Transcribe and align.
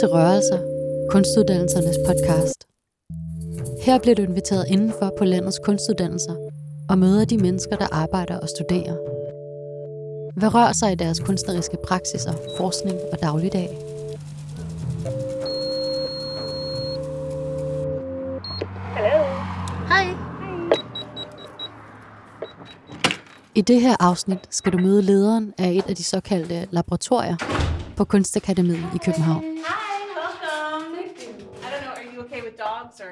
Til 0.00 0.08
Rørelser, 0.08 0.58
kunstuddannelsernes 1.10 1.96
podcast. 2.06 2.66
Her 3.82 3.98
bliver 3.98 4.14
du 4.14 4.22
inviteret 4.22 4.64
indenfor 4.68 5.12
på 5.18 5.24
landets 5.24 5.58
kunstuddannelser 5.64 6.34
og 6.88 6.98
møder 6.98 7.24
de 7.24 7.38
mennesker, 7.38 7.76
der 7.76 7.86
arbejder 7.92 8.38
og 8.38 8.48
studerer. 8.48 8.96
Hvad 10.36 10.54
rører 10.54 10.72
sig 10.72 10.92
i 10.92 10.94
deres 10.94 11.20
kunstneriske 11.20 11.76
praksiser, 11.84 12.32
forskning 12.56 12.98
og 13.12 13.18
dagligdag? 13.22 13.78
Hej. 19.88 20.06
I 23.54 23.60
det 23.60 23.80
her 23.80 23.96
afsnit 24.00 24.38
skal 24.50 24.72
du 24.72 24.78
møde 24.78 25.02
lederen 25.02 25.54
af 25.58 25.70
et 25.70 25.84
af 25.88 25.96
de 25.96 26.04
såkaldte 26.04 26.66
laboratorier 26.70 27.36
på 27.96 28.04
Kunstakademiet 28.04 28.86
i 28.94 28.98
København. 29.04 29.59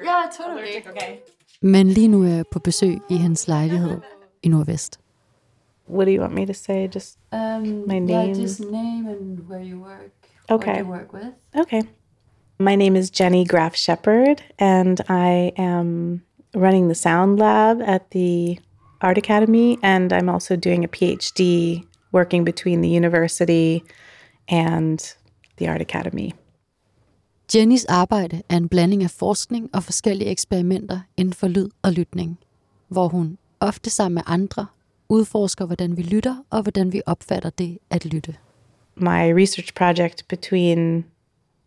Yeah, 0.03 0.29
totally. 0.37 0.61
allergic? 0.61 0.87
Okay. 0.89 1.15
Men 1.61 1.87
lige 1.87 2.07
nu 2.07 2.23
er 2.23 2.27
jeg 2.35 2.45
på 2.51 2.59
besøg 2.59 2.97
i 3.09 3.15
hans 3.17 3.47
lejlighed 3.47 3.97
i 4.43 4.47
Nordvest. 4.49 4.99
What 5.89 6.05
do 6.05 6.11
you 6.11 6.21
want 6.21 6.33
me 6.33 6.45
to 6.45 6.53
say? 6.53 6.87
Just 6.95 7.17
Um, 7.33 7.61
My 7.87 7.93
Yeah, 7.93 8.25
name. 8.25 8.33
just 8.35 8.59
name 8.59 9.07
and 9.07 9.39
where 9.49 9.63
you 9.63 9.79
work. 9.79 10.11
Okay. 10.49 10.71
What 10.71 10.85
you 10.85 10.91
work 10.91 11.13
with. 11.13 11.33
okay. 11.61 11.81
My 12.59 12.75
name 12.75 12.95
is 12.99 13.09
Jenny 13.19 13.45
Gräf 13.45 13.75
Sheppard, 13.75 14.41
and 14.59 14.99
I 15.09 15.51
am 15.57 16.21
running 16.55 16.87
the 16.89 16.95
Sound 16.95 17.39
Lab 17.39 17.81
at 17.81 18.01
the 18.11 18.59
Art 19.01 19.17
Academy, 19.17 19.77
and 19.81 20.11
I'm 20.11 20.29
also 20.29 20.55
doing 20.55 20.83
a 20.83 20.87
PhD 20.87 21.83
working 22.11 22.43
between 22.43 22.81
the 22.81 22.89
university 22.89 23.83
and 24.47 25.15
the 25.57 25.67
Art 25.69 25.81
Academy. 25.81 26.33
Jennys 27.55 27.85
arbejde 27.85 28.41
er 28.49 28.57
en 28.57 28.69
blanding 28.69 29.03
af 29.03 29.11
forskning 29.11 29.69
og 29.73 29.83
forskellige 29.83 30.29
eksperimenter 30.29 30.99
inden 31.17 31.33
for 31.33 31.47
lyd 31.47 31.69
og 31.81 31.91
lytning, 31.91 32.39
hvor 32.87 33.07
hun 33.07 33.37
ofte 33.59 33.89
sammen 33.89 34.15
med 34.15 34.23
andre 34.25 34.65
udforsker, 35.09 35.65
hvordan 35.65 35.97
vi 35.97 36.01
lytter 36.01 36.45
og 36.49 36.61
hvordan 36.61 36.93
vi 36.93 37.01
opfatter 37.05 37.49
det 37.49 37.77
at 37.89 38.05
lytte. 38.05 38.35
My 38.95 39.31
research 39.41 39.73
project 39.73 40.27
between 40.27 41.05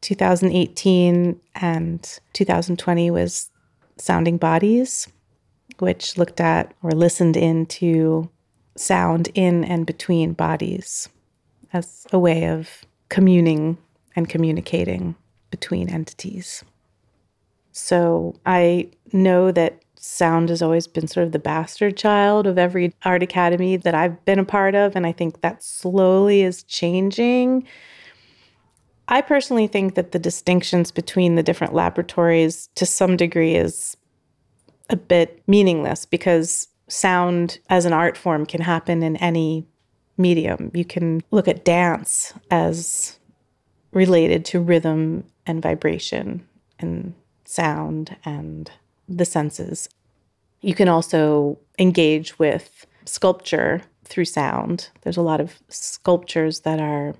2018 0.02 1.36
and 1.54 1.98
2020 2.34 3.10
was 3.10 3.50
Sounding 3.98 4.40
Bodies, 4.40 5.08
which 5.80 6.18
looked 6.18 6.40
at 6.40 6.66
or 6.82 6.90
listened 6.90 7.36
into 7.36 8.24
sound 8.76 9.26
in 9.34 9.64
and 9.64 9.86
between 9.86 10.34
bodies 10.34 11.10
as 11.72 12.06
a 12.12 12.18
way 12.18 12.58
of 12.58 12.68
communing 13.08 13.78
and 14.16 14.26
communicating 14.26 15.16
between 15.52 15.88
entities. 15.88 16.64
So 17.70 18.34
I 18.44 18.90
know 19.12 19.52
that 19.52 19.80
sound 19.96 20.48
has 20.48 20.60
always 20.60 20.88
been 20.88 21.06
sort 21.06 21.24
of 21.24 21.32
the 21.32 21.38
bastard 21.38 21.96
child 21.96 22.48
of 22.48 22.58
every 22.58 22.92
art 23.04 23.22
academy 23.22 23.76
that 23.76 23.94
I've 23.94 24.24
been 24.24 24.40
a 24.40 24.44
part 24.44 24.74
of. 24.74 24.96
And 24.96 25.06
I 25.06 25.12
think 25.12 25.42
that 25.42 25.62
slowly 25.62 26.42
is 26.42 26.64
changing. 26.64 27.64
I 29.06 29.20
personally 29.20 29.68
think 29.68 29.94
that 29.94 30.10
the 30.10 30.18
distinctions 30.18 30.90
between 30.90 31.36
the 31.36 31.42
different 31.42 31.72
laboratories 31.72 32.68
to 32.74 32.84
some 32.84 33.16
degree 33.16 33.54
is 33.54 33.96
a 34.90 34.96
bit 34.96 35.40
meaningless 35.46 36.04
because 36.04 36.66
sound 36.88 37.60
as 37.70 37.84
an 37.84 37.92
art 37.92 38.16
form 38.16 38.44
can 38.44 38.60
happen 38.60 39.02
in 39.04 39.16
any 39.18 39.66
medium. 40.18 40.70
You 40.74 40.84
can 40.84 41.22
look 41.30 41.46
at 41.46 41.64
dance 41.64 42.34
as 42.50 43.18
related 43.92 44.44
to 44.46 44.60
rhythm 44.60 45.24
and 45.46 45.62
vibration 45.62 46.46
and 46.78 47.14
sound 47.44 48.16
and 48.24 48.70
the 49.08 49.24
senses. 49.24 49.88
You 50.60 50.74
can 50.74 50.88
also 50.88 51.58
engage 51.78 52.38
with 52.38 52.86
sculpture 53.04 53.82
through 54.04 54.26
sound. 54.26 54.88
There's 55.02 55.16
a 55.16 55.22
lot 55.22 55.40
of 55.40 55.58
sculptures 55.68 56.60
that 56.60 56.80
are 56.80 57.14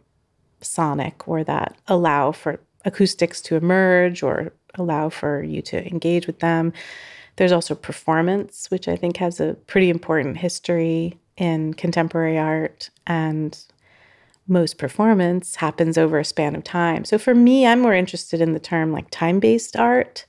sonic 0.60 1.26
or 1.26 1.42
that 1.44 1.76
allow 1.88 2.32
for 2.32 2.60
acoustics 2.84 3.40
to 3.42 3.56
emerge 3.56 4.22
or 4.22 4.52
allow 4.74 5.08
for 5.08 5.42
you 5.42 5.62
to 5.62 5.86
engage 5.86 6.26
with 6.26 6.40
them. 6.40 6.72
There's 7.36 7.52
also 7.52 7.74
performance, 7.74 8.70
which 8.70 8.88
I 8.88 8.96
think 8.96 9.16
has 9.16 9.40
a 9.40 9.54
pretty 9.66 9.90
important 9.90 10.36
history 10.36 11.18
in 11.36 11.74
contemporary 11.74 12.38
art. 12.38 12.90
And 13.06 13.58
most 14.46 14.78
performance 14.78 15.56
happens 15.56 15.96
over 15.96 16.18
a 16.18 16.24
span 16.24 16.54
of 16.54 16.64
time. 16.64 17.04
So 17.04 17.18
for 17.18 17.34
me, 17.34 17.66
I'm 17.66 17.80
more 17.80 17.94
interested 17.94 18.40
in 18.40 18.52
the 18.52 18.60
term 18.60 18.92
like 18.92 19.10
time 19.10 19.40
based 19.40 19.76
art. 19.76 20.26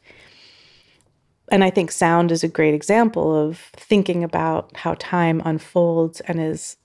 And 1.52 1.64
I 1.64 1.70
think 1.70 1.92
sound 1.92 2.32
is 2.32 2.44
a 2.44 2.48
great 2.48 2.74
example 2.74 3.36
of 3.36 3.58
thinking 3.76 4.24
about 4.24 4.76
how 4.78 4.96
time 4.96 5.42
unfolds 5.44 6.22
and 6.22 6.40
is 6.40 6.78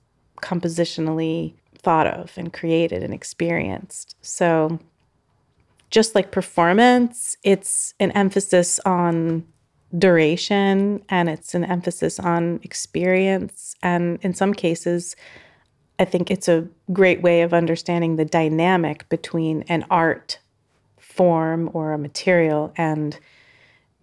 compositionally 0.43 1.55
thought 1.79 2.07
of 2.07 2.33
and 2.37 2.53
created 2.53 3.03
and 3.03 3.15
experienced. 3.15 4.17
So, 4.21 4.79
just 5.91 6.15
like 6.15 6.33
performance, 6.33 7.37
it's 7.45 7.95
an 7.99 8.11
emphasis 8.11 8.79
on 8.81 9.47
duration 9.97 11.03
and 11.09 11.31
it's 11.31 11.55
an 11.55 11.65
emphasis 11.65 12.21
on 12.21 12.61
experience. 12.63 13.75
And 13.83 14.19
in 14.23 14.35
some 14.35 14.53
cases, 14.53 15.17
I 15.99 16.05
think 16.05 16.31
it's 16.31 16.49
a 16.49 16.67
great 16.93 17.23
way 17.23 17.43
of 17.43 17.53
understanding 17.53 18.17
the 18.17 18.25
dynamic 18.25 19.09
between 19.09 19.65
an 19.69 19.85
art 19.91 20.39
form 20.99 21.71
or 21.73 21.93
a 21.93 21.99
material 21.99 22.73
and 22.77 23.19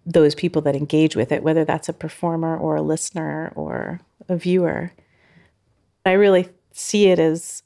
those 0.04 0.34
people 0.34 0.62
that 0.62 0.76
engage 0.76 1.16
with 1.16 1.32
it, 1.32 1.42
whether 1.42 1.64
that's 1.64 1.88
a 1.88 1.92
performer 1.92 2.56
or 2.56 2.76
a 2.76 2.82
listener 2.82 3.52
or 3.56 4.00
a 4.28 4.36
viewer. 4.36 4.92
I 6.04 6.12
really 6.12 6.48
see 6.72 7.06
it 7.06 7.18
as 7.18 7.62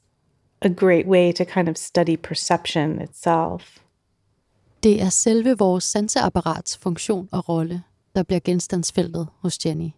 a 0.61 0.69
great 0.69 1.07
way 1.07 1.31
to 1.33 1.45
kind 1.45 1.67
of 1.69 1.77
study 1.77 2.17
perception 2.17 3.01
itself. 3.01 3.77
Det 4.83 5.01
er 5.01 5.09
selve 5.09 5.57
vores 5.57 5.83
sanseapparats 5.83 6.77
funktion 6.77 7.29
og 7.31 7.49
rolle, 7.49 7.83
der 8.15 8.23
bliver 8.23 8.39
genstandsfeltet 8.39 9.27
hos 9.41 9.65
Jenny. 9.65 9.89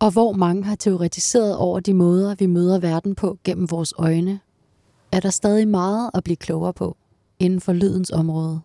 Og 0.00 0.12
hvor 0.12 0.32
mange 0.32 0.64
har 0.64 0.74
teoretiseret 0.74 1.56
over 1.56 1.80
de 1.80 1.94
måder, 1.94 2.34
vi 2.34 2.46
møder 2.46 2.78
verden 2.78 3.14
på 3.14 3.38
gennem 3.44 3.70
vores 3.70 3.94
øjne, 3.98 4.40
er 5.12 5.20
der 5.20 5.30
stadig 5.30 5.68
meget 5.68 6.10
at 6.14 6.24
blive 6.24 6.36
klogere 6.36 6.72
på 6.72 6.96
inden 7.38 7.60
for 7.60 7.72
lydens 7.72 8.10
område. 8.10 8.60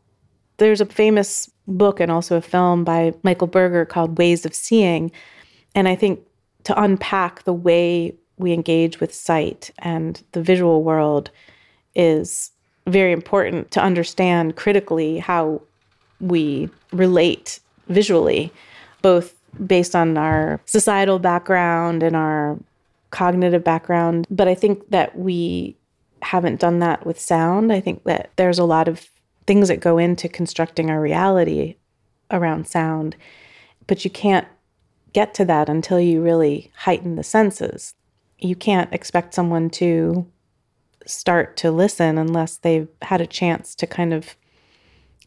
There's 0.61 0.81
a 0.81 0.85
famous 0.89 1.49
book 1.79 1.99
and 1.99 2.11
also 2.11 2.35
a 2.35 2.39
film 2.39 2.85
by 2.85 3.11
Michael 3.23 3.51
Berger 3.51 3.85
called 3.85 4.19
Ways 4.19 4.45
of 4.45 4.51
Seeing. 4.53 5.11
And 5.75 5.87
I 5.87 5.95
think 5.95 6.19
to 6.63 6.73
unpack 6.83 7.43
the 7.43 7.53
way 7.53 8.11
we 8.39 8.53
engage 8.53 9.01
with 9.01 9.13
sight 9.13 9.71
and 9.77 10.15
the 10.33 10.41
visual 10.41 10.83
world 10.83 11.31
is 11.95 12.51
very 12.87 13.11
important 13.11 13.71
to 13.71 13.85
understand 13.85 14.55
critically 14.55 15.19
how 15.19 15.61
we 16.19 16.69
relate 16.91 17.59
visually, 17.87 18.51
both 19.01 19.33
based 19.65 19.95
on 19.95 20.17
our 20.17 20.59
societal 20.65 21.19
background 21.19 22.03
and 22.03 22.15
our 22.15 22.57
cognitive 23.11 23.63
background. 23.63 24.27
But 24.29 24.47
I 24.47 24.55
think 24.55 24.89
that 24.89 25.17
we 25.17 25.77
haven't 26.21 26.59
done 26.59 26.79
that 26.79 27.05
with 27.05 27.19
sound. 27.19 27.71
I 27.71 27.79
think 27.79 28.03
that 28.05 28.31
there's 28.35 28.59
a 28.59 28.63
lot 28.63 28.87
of 28.87 29.07
things 29.45 29.67
that 29.67 29.79
go 29.79 29.97
into 29.97 30.29
constructing 30.29 30.89
our 30.89 31.01
reality 31.01 31.75
around 32.31 32.67
sound, 32.67 33.15
but 33.87 34.03
you 34.03 34.11
can't 34.11 34.47
get 35.11 35.33
to 35.35 35.45
that 35.45 35.69
until 35.69 35.99
you 35.99 36.21
really 36.21 36.71
heighten 36.75 37.15
the 37.15 37.23
senses. 37.23 37.93
You 38.39 38.55
can't 38.55 38.91
expect 38.93 39.33
someone 39.33 39.69
to 39.71 40.25
start 41.05 41.57
to 41.57 41.71
listen 41.71 42.17
unless 42.17 42.57
they've 42.57 42.87
had 43.01 43.21
a 43.21 43.27
chance 43.27 43.75
to 43.75 43.85
kind 43.85 44.13
of 44.13 44.35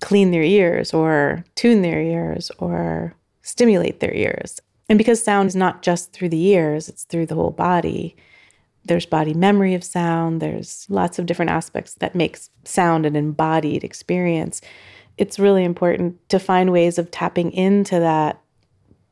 clean 0.01 0.31
their 0.31 0.43
ears 0.43 0.93
or 0.93 1.45
tune 1.55 1.83
their 1.83 2.01
ears 2.01 2.51
or 2.59 3.15
stimulate 3.47 4.01
their 4.01 4.15
ears. 4.15 4.61
And 4.89 4.99
because 4.99 5.23
sound 5.23 5.49
is 5.49 5.57
not 5.57 5.83
just 5.83 6.13
through 6.13 6.31
the 6.31 6.47
ears, 6.47 6.89
it's 6.89 7.05
through 7.05 7.27
the 7.27 7.35
whole 7.35 7.51
body. 7.51 8.17
There's 8.85 9.07
body 9.07 9.35
memory 9.35 9.75
of 9.75 9.85
sound, 9.85 10.41
there's 10.41 10.87
lots 10.89 11.19
of 11.19 11.27
different 11.27 11.51
aspects 11.51 11.95
that 11.95 12.15
makes 12.15 12.51
sound 12.65 13.07
an 13.07 13.17
embodied 13.17 13.85
experience. 13.85 14.61
It's 15.17 15.39
really 15.39 15.65
important 15.65 16.29
to 16.29 16.39
find 16.39 16.71
ways 16.71 16.99
of 16.99 17.11
tapping 17.11 17.53
into 17.53 17.99
that 18.01 18.37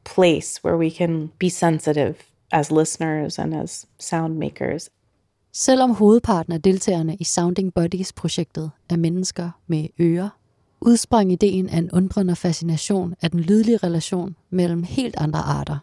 place 0.05 0.59
where 0.63 0.77
we 0.77 0.91
can 0.91 1.31
be 1.39 1.49
sensitive 1.49 2.15
as 2.53 2.71
listeners 2.71 3.39
and 3.39 3.55
as 3.55 3.87
sound 3.99 4.39
makers. 4.39 4.91
Selvom 5.53 5.91
hovedparten 5.91 6.53
af 6.53 6.63
deltagerne 6.63 7.17
i 7.21 7.25
Sounding 7.25 7.75
Bodies-projektet 7.75 8.71
er 8.91 8.97
mennesker 8.97 9.51
med 9.67 9.89
ører, 10.01 10.29
udsprang 10.85 11.33
ideen 11.33 11.69
af 11.69 11.79
en 11.79 12.37
fascination 12.37 13.15
af 13.23 13.31
den 13.31 13.41
lydlige 13.41 13.77
relation 13.77 14.37
mellem 14.51 14.83
helt 14.83 15.17
andre 15.19 15.41
arter. 15.41 15.79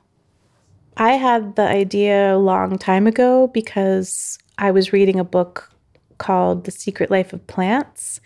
I 0.97 1.17
had 1.17 1.41
the 1.55 1.81
idea 1.81 2.35
a 2.35 2.37
long 2.37 2.79
time 2.79 3.07
ago 3.07 3.47
because 3.47 4.37
I 4.57 4.71
was 4.71 4.93
reading 4.93 5.19
a 5.19 5.23
book 5.23 5.69
called 6.17 6.63
The 6.63 6.71
Secret 6.71 7.09
Life 7.09 7.33
of 7.33 7.39
Plants, 7.47 8.21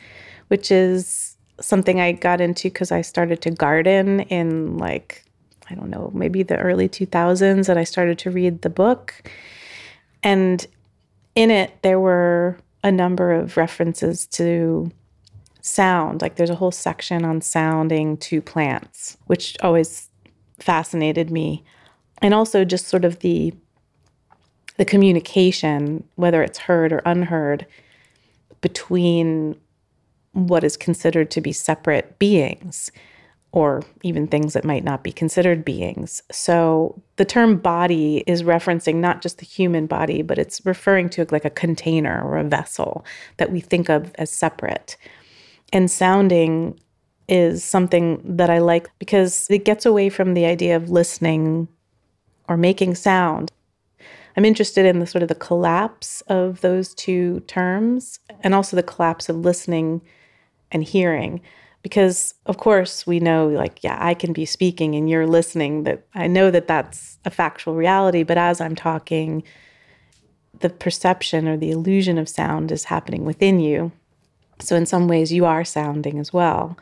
which 0.50 0.72
is 0.72 1.36
something 1.62 2.00
I 2.00 2.12
got 2.12 2.42
into 2.42 2.69
because 2.69 2.92
I 2.92 3.01
started 3.01 3.42
to 3.42 3.51
garden 3.51 4.19
in 4.19 4.78
like, 4.78 5.24
I 5.69 5.75
don't 5.75 5.89
know, 5.89 6.12
maybe 6.13 6.44
the 6.44 6.57
early 6.57 6.89
2000s, 6.89 7.69
and 7.69 7.80
I 7.80 7.86
started 7.86 8.18
to 8.19 8.31
read 8.31 8.62
the 8.62 8.69
book. 8.69 9.13
And 10.24 10.68
in 11.36 11.51
it, 11.51 11.71
there 11.81 12.00
were 12.00 12.57
a 12.83 12.92
number 12.92 13.31
of 13.31 13.57
references 13.57 14.28
to 14.28 14.92
sound. 15.66 16.22
Like 16.22 16.36
there's 16.36 16.50
a 16.50 16.56
whole 16.56 16.72
section 16.72 17.26
on 17.26 17.42
sounding 17.42 18.18
to 18.18 18.42
plants, 18.42 19.18
which 19.26 19.58
always 19.62 20.10
fascinated 20.60 21.32
me. 21.32 21.64
And 22.22 22.34
also 22.34 22.64
just 22.64 22.88
sort 22.88 23.06
of 23.06 23.20
the 23.20 23.54
the 24.78 24.86
communication, 24.86 26.04
whether 26.16 26.44
it's 26.44 26.60
heard 26.60 26.92
or 26.92 27.02
unheard, 27.06 27.66
between 28.60 29.56
what 30.34 30.66
is 30.66 30.76
considered 30.76 31.32
to 31.32 31.40
be 31.40 31.54
separate 31.54 32.20
beings 32.20 32.92
or 33.54 33.82
even 34.04 34.28
things 34.28 34.52
that 34.52 34.66
might 34.66 34.84
not 34.84 35.02
be 35.02 35.14
considered 35.14 35.64
beings. 35.64 36.22
So 36.30 37.02
the 37.16 37.24
term 37.24 37.58
body 37.58 38.22
is 38.28 38.44
referencing 38.44 38.96
not 38.96 39.22
just 39.22 39.38
the 39.38 39.46
human 39.46 39.88
body, 39.88 40.22
but 40.22 40.38
it's 40.38 40.66
referring 40.66 41.08
to 41.12 41.26
like 41.32 41.46
a 41.46 41.50
container 41.50 42.22
or 42.22 42.38
a 42.38 42.44
vessel 42.44 43.06
that 43.38 43.54
we 43.54 43.62
think 43.62 43.88
of 43.88 44.14
as 44.16 44.30
separate. 44.30 44.98
And 45.74 45.90
sounding 45.90 46.80
is 47.28 47.64
something 47.64 48.22
that 48.24 48.50
I 48.50 48.60
like 48.60 48.88
because 49.00 49.48
it 49.50 49.66
gets 49.66 49.86
away 49.86 50.10
from 50.10 50.34
the 50.34 50.46
idea 50.46 50.76
of 50.76 50.90
listening 50.90 51.68
or 52.48 52.58
making 52.58 52.96
sound. 52.96 53.52
I'm 54.38 54.46
interested 54.46 54.86
in 54.86 55.00
the 55.00 55.08
sort 55.08 55.24
of 55.24 55.30
the 55.30 55.36
collapse 55.36 56.22
of 56.28 56.62
those 56.62 56.94
two 56.94 57.40
terms 57.42 58.20
and 58.42 58.54
also 58.54 58.76
the 58.76 58.84
collapse 58.84 59.30
of 59.30 59.38
listening 59.38 60.02
and 60.72 60.84
hearing 60.84 61.42
because 61.86 62.34
of 62.48 62.58
course 62.58 63.06
we 63.06 63.20
know 63.20 63.48
like 63.48 63.84
yeah 63.84 63.96
i 64.02 64.16
can 64.16 64.34
be 64.34 64.44
speaking 64.44 64.96
and 64.96 65.08
you're 65.08 65.28
listening 65.28 65.84
that 65.84 66.04
i 66.16 66.26
know 66.26 66.50
that 66.50 66.68
that's 66.68 67.20
a 67.26 67.30
factual 67.30 67.76
reality 67.76 68.24
but 68.24 68.40
as 68.40 68.60
i'm 68.60 68.76
talking 68.76 69.44
the 70.62 70.70
perception 70.70 71.48
or 71.48 71.56
the 71.56 71.70
illusion 71.70 72.18
of 72.18 72.28
sound 72.28 72.72
is 72.72 72.86
happening 72.86 73.24
within 73.24 73.60
you 73.60 73.92
so 74.60 74.75
in 74.75 74.86
some 74.86 75.07
ways 75.07 75.31
you 75.31 75.46
are 75.46 75.63
sounding 75.63 76.19
as 76.19 76.31
well 76.34 76.78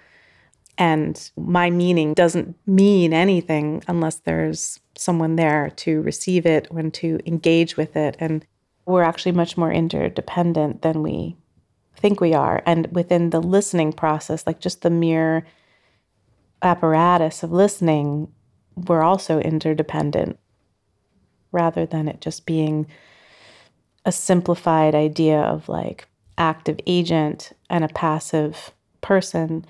and 0.77 1.31
my 1.37 1.69
meaning 1.69 2.13
doesn't 2.13 2.55
mean 2.65 3.13
anything 3.13 3.83
unless 3.87 4.15
there's 4.17 4.79
someone 4.95 5.35
there 5.35 5.71
to 5.75 6.01
receive 6.01 6.45
it 6.45 6.67
and 6.71 6.93
to 6.93 7.19
engage 7.25 7.77
with 7.77 7.95
it 7.95 8.15
and 8.19 8.45
we're 8.85 9.03
actually 9.03 9.31
much 9.31 9.57
more 9.57 9.71
interdependent 9.71 10.81
than 10.81 11.01
we 11.01 11.37
think 11.95 12.19
we 12.19 12.33
are. 12.33 12.61
And 12.65 12.87
within 12.91 13.29
the 13.29 13.41
listening 13.41 13.93
process, 13.93 14.45
like 14.45 14.59
just 14.59 14.81
the 14.81 14.89
mere 14.89 15.45
apparatus 16.61 17.43
of 17.43 17.51
listening, 17.51 18.29
we're 18.75 19.03
also 19.03 19.39
interdependent 19.39 20.39
rather 21.51 21.85
than 21.85 22.07
it 22.07 22.19
just 22.19 22.45
being 22.45 22.87
a 24.05 24.11
simplified 24.11 24.95
idea 24.95 25.39
of 25.39 25.69
like 25.69 26.07
active 26.37 26.79
agent 26.87 27.51
and 27.69 27.83
a 27.83 27.89
passive 27.89 28.71
person, 29.01 29.65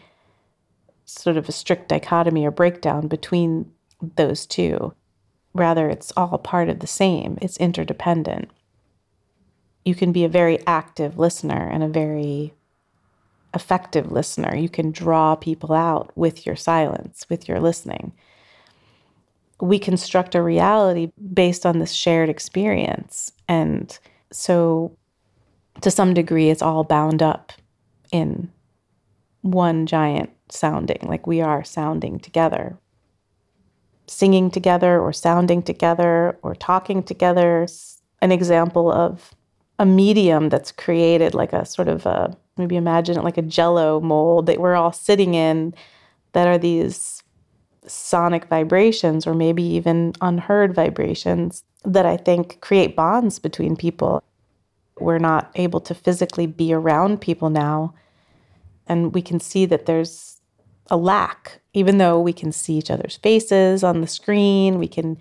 sort 1.05 1.37
of 1.37 1.49
a 1.49 1.51
strict 1.51 1.89
dichotomy 1.89 2.45
or 2.45 2.51
breakdown 2.51 3.07
between 3.07 3.71
those 4.15 4.45
two. 4.45 4.93
Rather, 5.53 5.89
it's 5.89 6.13
all 6.17 6.37
part 6.37 6.69
of 6.69 6.79
the 6.79 6.87
same, 6.87 7.37
it's 7.41 7.57
interdependent 7.57 8.49
you 9.85 9.95
can 9.95 10.11
be 10.11 10.23
a 10.23 10.29
very 10.29 10.65
active 10.65 11.17
listener 11.17 11.69
and 11.71 11.83
a 11.83 11.87
very 11.87 12.53
effective 13.53 14.11
listener. 14.11 14.55
You 14.55 14.69
can 14.69 14.91
draw 14.91 15.35
people 15.35 15.73
out 15.73 16.11
with 16.15 16.45
your 16.45 16.55
silence, 16.55 17.25
with 17.29 17.47
your 17.47 17.59
listening. 17.59 18.13
We 19.61 19.79
construct 19.79 20.35
a 20.35 20.41
reality 20.41 21.11
based 21.33 21.65
on 21.65 21.79
this 21.79 21.91
shared 21.91 22.29
experience. 22.29 23.31
And 23.47 23.97
so, 24.31 24.97
to 25.81 25.91
some 25.91 26.13
degree, 26.13 26.49
it's 26.49 26.61
all 26.61 26.83
bound 26.83 27.21
up 27.21 27.53
in 28.11 28.51
one 29.41 29.85
giant 29.85 30.29
sounding, 30.49 30.99
like 31.03 31.27
we 31.27 31.41
are 31.41 31.63
sounding 31.63 32.19
together. 32.19 32.77
Singing 34.07 34.51
together, 34.51 34.99
or 34.99 35.13
sounding 35.13 35.63
together, 35.63 36.37
or 36.41 36.55
talking 36.55 37.03
together. 37.03 37.67
An 38.21 38.31
example 38.31 38.91
of 38.91 39.33
a 39.79 39.85
medium 39.85 40.49
that's 40.49 40.71
created 40.71 41.33
like 41.33 41.53
a 41.53 41.65
sort 41.65 41.87
of 41.87 42.05
a 42.05 42.37
maybe 42.57 42.75
imagine 42.75 43.17
it 43.17 43.23
like 43.23 43.37
a 43.37 43.41
jello 43.41 43.99
mold 43.99 44.45
that 44.45 44.59
we're 44.59 44.75
all 44.75 44.91
sitting 44.91 45.33
in 45.33 45.73
that 46.33 46.47
are 46.47 46.57
these 46.57 47.23
sonic 47.87 48.45
vibrations 48.45 49.25
or 49.25 49.33
maybe 49.33 49.63
even 49.63 50.13
unheard 50.21 50.73
vibrations 50.73 51.63
that 51.83 52.05
I 52.05 52.17
think 52.17 52.61
create 52.61 52.95
bonds 52.95 53.39
between 53.39 53.75
people. 53.75 54.23
We're 54.99 55.19
not 55.19 55.51
able 55.55 55.79
to 55.81 55.95
physically 55.95 56.47
be 56.47 56.73
around 56.73 57.21
people 57.21 57.49
now. 57.49 57.93
And 58.87 59.13
we 59.13 59.21
can 59.21 59.39
see 59.39 59.65
that 59.65 59.85
there's 59.85 60.41
a 60.89 60.97
lack, 60.97 61.61
even 61.73 61.97
though 61.97 62.19
we 62.19 62.33
can 62.33 62.51
see 62.51 62.77
each 62.77 62.91
other's 62.91 63.15
faces 63.17 63.83
on 63.83 64.01
the 64.01 64.07
screen, 64.07 64.77
we 64.77 64.87
can 64.87 65.17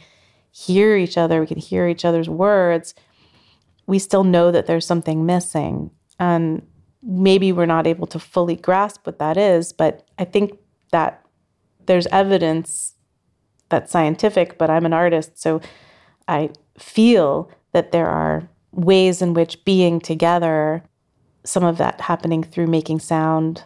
hear 0.50 0.96
each 0.96 1.16
other, 1.16 1.40
we 1.40 1.46
can 1.46 1.58
hear 1.58 1.88
each 1.88 2.04
other's 2.04 2.28
words 2.28 2.94
we 3.86 3.98
still 3.98 4.24
know 4.24 4.50
that 4.50 4.66
there's 4.66 4.86
something 4.86 5.26
missing. 5.26 5.90
And 6.18 6.66
maybe 7.02 7.52
we're 7.52 7.66
not 7.66 7.86
able 7.86 8.06
to 8.08 8.18
fully 8.18 8.56
grasp 8.56 9.06
what 9.06 9.18
that 9.18 9.36
is, 9.36 9.72
but 9.72 10.08
I 10.18 10.24
think 10.24 10.58
that 10.92 11.24
there's 11.86 12.06
evidence 12.08 12.94
that's 13.68 13.90
scientific, 13.90 14.58
but 14.58 14.70
I'm 14.70 14.86
an 14.86 14.92
artist, 14.92 15.40
so 15.40 15.60
I 16.28 16.50
feel 16.78 17.50
that 17.72 17.90
there 17.90 18.08
are 18.08 18.48
ways 18.72 19.22
in 19.22 19.34
which 19.34 19.64
being 19.64 20.00
together, 20.00 20.82
some 21.44 21.64
of 21.64 21.78
that 21.78 22.00
happening 22.00 22.42
through 22.42 22.66
making 22.66 23.00
sound, 23.00 23.64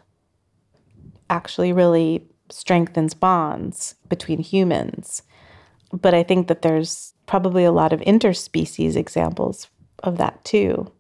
actually 1.30 1.72
really 1.72 2.26
strengthens 2.50 3.14
bonds 3.14 3.94
between 4.08 4.38
humans. 4.38 5.22
But 5.92 6.14
I 6.14 6.22
think 6.22 6.48
that 6.48 6.62
there's 6.62 7.14
probably 7.26 7.64
a 7.64 7.72
lot 7.72 7.92
of 7.92 8.00
interspecies 8.00 8.96
examples 8.96 9.68
of 10.02 10.18
that 10.18 10.44
too. 10.44 10.90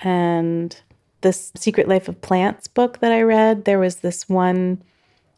And 0.00 0.78
this 1.22 1.52
Secret 1.56 1.88
Life 1.88 2.08
of 2.08 2.20
Plants 2.20 2.68
book 2.68 2.98
that 3.00 3.12
I 3.12 3.22
read, 3.22 3.64
there 3.64 3.78
was 3.78 3.96
this 3.96 4.28
one 4.28 4.82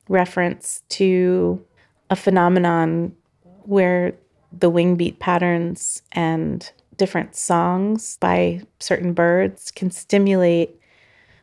reference 0.08 0.82
to 0.90 1.64
a 2.10 2.16
phenomenon 2.16 3.14
where 3.62 4.14
the 4.52 4.70
wing 4.70 4.96
beat 4.96 5.20
patterns 5.20 6.02
and 6.12 6.70
different 6.99 7.35
songs 7.35 8.19
by 8.21 8.61
certain 8.81 9.14
birds 9.14 9.71
can 9.71 9.90
stimulate 9.90 10.78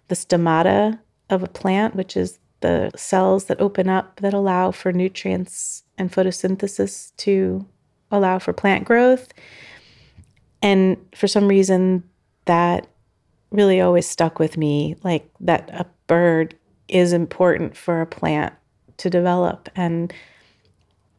the 0.07 0.15
stomata 0.15 0.99
of 1.31 1.41
a 1.41 1.47
plant, 1.47 1.95
which 1.95 2.15
is 2.15 2.37
the 2.61 2.91
cells 2.95 3.45
that 3.45 3.59
open 3.59 3.89
up 3.89 4.19
that 4.21 4.33
allow 4.33 4.71
for 4.71 4.91
nutrients 4.91 5.83
and 5.97 6.11
photosynthesis 6.11 7.15
to 7.17 7.65
allow 8.11 8.37
for 8.37 8.53
plant 8.53 8.85
growth. 8.85 9.29
And 10.61 10.97
for 11.15 11.27
some 11.27 11.47
reason, 11.47 12.03
that 12.45 12.87
really 13.51 13.81
always 13.81 14.07
stuck 14.07 14.39
with 14.39 14.57
me 14.57 14.95
like 15.03 15.29
that 15.39 15.69
a 15.71 15.85
bird 16.07 16.55
is 16.87 17.13
important 17.13 17.75
for 17.75 18.01
a 18.01 18.05
plant 18.05 18.53
to 18.97 19.09
develop. 19.09 19.69
And 19.75 20.13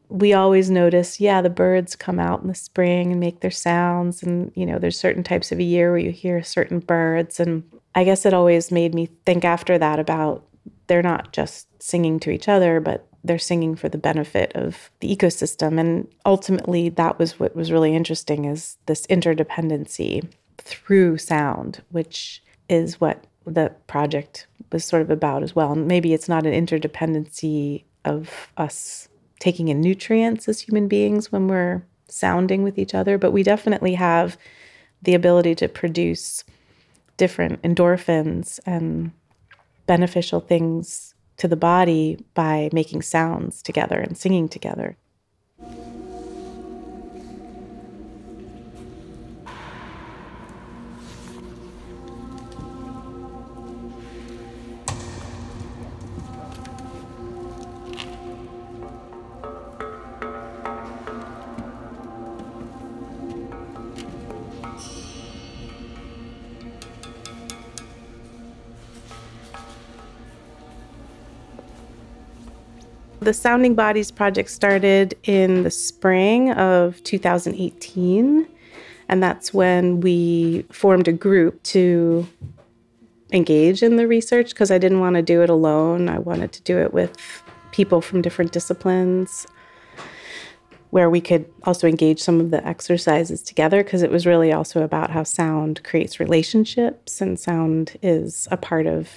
we 0.08 0.32
always 0.32 0.70
notice, 0.70 1.20
yeah, 1.20 1.42
the 1.42 1.50
birds 1.50 1.96
come 1.96 2.18
out 2.18 2.42
in 2.42 2.48
the 2.48 2.54
spring 2.54 3.10
and 3.10 3.20
make 3.20 3.40
their 3.40 3.50
sounds. 3.50 4.22
And, 4.22 4.52
you 4.54 4.66
know, 4.66 4.78
there's 4.78 4.98
certain 4.98 5.22
types 5.22 5.52
of 5.52 5.58
a 5.58 5.64
year 5.64 5.90
where 5.90 5.98
you 5.98 6.10
hear 6.10 6.42
certain 6.42 6.80
birds. 6.80 7.40
And 7.40 7.64
I 7.94 8.04
guess 8.04 8.24
it 8.24 8.34
always 8.34 8.70
made 8.70 8.94
me 8.94 9.06
think 9.24 9.44
after 9.44 9.78
that 9.78 9.98
about 9.98 10.44
they're 10.86 11.02
not 11.02 11.32
just 11.32 11.66
singing 11.82 12.20
to 12.20 12.30
each 12.30 12.48
other, 12.48 12.80
but 12.80 13.08
they're 13.26 13.38
singing 13.38 13.74
for 13.74 13.88
the 13.88 13.98
benefit 13.98 14.52
of 14.54 14.90
the 15.00 15.14
ecosystem 15.14 15.80
and 15.80 16.06
ultimately 16.24 16.88
that 16.88 17.18
was 17.18 17.40
what 17.40 17.56
was 17.56 17.72
really 17.72 17.94
interesting 17.94 18.44
is 18.44 18.76
this 18.86 19.06
interdependency 19.08 20.26
through 20.58 21.18
sound 21.18 21.82
which 21.90 22.42
is 22.68 23.00
what 23.00 23.24
the 23.44 23.72
project 23.86 24.46
was 24.72 24.84
sort 24.84 25.02
of 25.02 25.10
about 25.10 25.42
as 25.42 25.54
well 25.54 25.72
and 25.72 25.86
maybe 25.88 26.14
it's 26.14 26.28
not 26.28 26.46
an 26.46 26.52
interdependency 26.52 27.84
of 28.04 28.48
us 28.56 29.08
taking 29.38 29.68
in 29.68 29.80
nutrients 29.80 30.48
as 30.48 30.60
human 30.60 30.88
beings 30.88 31.30
when 31.30 31.48
we're 31.48 31.82
sounding 32.08 32.62
with 32.62 32.78
each 32.78 32.94
other 32.94 33.18
but 33.18 33.32
we 33.32 33.42
definitely 33.42 33.94
have 33.94 34.38
the 35.02 35.14
ability 35.14 35.54
to 35.54 35.68
produce 35.68 36.44
different 37.16 37.60
endorphins 37.62 38.60
and 38.66 39.10
beneficial 39.86 40.40
things 40.40 41.14
to 41.36 41.48
the 41.48 41.56
body 41.56 42.18
by 42.34 42.68
making 42.72 43.02
sounds 43.02 43.62
together 43.62 43.98
and 43.98 44.16
singing 44.16 44.48
together. 44.48 44.96
The 73.26 73.34
Sounding 73.34 73.74
Bodies 73.74 74.12
project 74.12 74.50
started 74.50 75.18
in 75.24 75.64
the 75.64 75.70
spring 75.72 76.52
of 76.52 77.02
2018. 77.02 78.46
And 79.08 79.20
that's 79.20 79.52
when 79.52 79.98
we 79.98 80.64
formed 80.70 81.08
a 81.08 81.12
group 81.12 81.60
to 81.64 82.24
engage 83.32 83.82
in 83.82 83.96
the 83.96 84.06
research 84.06 84.50
because 84.50 84.70
I 84.70 84.78
didn't 84.78 85.00
want 85.00 85.16
to 85.16 85.22
do 85.22 85.42
it 85.42 85.50
alone. 85.50 86.08
I 86.08 86.20
wanted 86.20 86.52
to 86.52 86.62
do 86.62 86.78
it 86.78 86.94
with 86.94 87.16
people 87.72 88.00
from 88.00 88.22
different 88.22 88.52
disciplines 88.52 89.44
where 90.90 91.10
we 91.10 91.20
could 91.20 91.52
also 91.64 91.88
engage 91.88 92.22
some 92.22 92.38
of 92.38 92.52
the 92.52 92.64
exercises 92.64 93.42
together 93.42 93.82
because 93.82 94.02
it 94.04 94.10
was 94.12 94.24
really 94.24 94.52
also 94.52 94.84
about 94.84 95.10
how 95.10 95.24
sound 95.24 95.82
creates 95.82 96.20
relationships 96.20 97.20
and 97.20 97.40
sound 97.40 97.98
is 98.02 98.46
a 98.52 98.56
part 98.56 98.86
of 98.86 99.10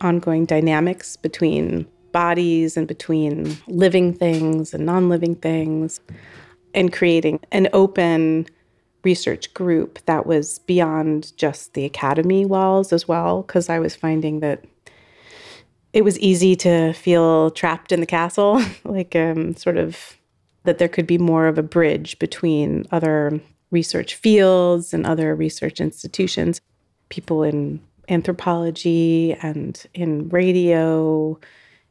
ongoing 0.00 0.44
dynamics 0.44 1.16
between 1.16 1.84
bodies 2.12 2.76
and 2.76 2.86
between 2.86 3.56
living 3.66 4.12
things 4.12 4.74
and 4.74 4.86
non 4.86 5.08
living 5.08 5.34
things, 5.34 6.00
and 6.74 6.92
creating 6.92 7.40
an 7.52 7.68
open 7.72 8.46
research 9.04 9.54
group 9.54 9.98
that 10.06 10.26
was 10.26 10.58
beyond 10.60 11.36
just 11.36 11.74
the 11.74 11.84
academy 11.84 12.44
walls 12.44 12.92
as 12.92 13.06
well, 13.06 13.42
because 13.42 13.68
I 13.68 13.78
was 13.78 13.94
finding 13.94 14.40
that 14.40 14.64
it 15.92 16.02
was 16.02 16.18
easy 16.18 16.54
to 16.56 16.92
feel 16.92 17.50
trapped 17.50 17.92
in 17.92 18.00
the 18.00 18.06
castle, 18.06 18.62
like 18.84 19.16
um, 19.16 19.56
sort 19.56 19.76
of 19.76 20.16
that 20.64 20.78
there 20.78 20.88
could 20.88 21.06
be 21.06 21.18
more 21.18 21.46
of 21.46 21.56
a 21.56 21.62
bridge 21.62 22.18
between 22.18 22.86
other 22.90 23.40
research 23.70 24.14
fields 24.14 24.92
and 24.92 25.06
other 25.06 25.34
research 25.34 25.80
institutions, 25.80 26.60
people 27.08 27.42
in 27.42 27.80
anthropology 28.08 29.34
and 29.42 29.86
in 29.94 30.28
radio, 30.28 31.38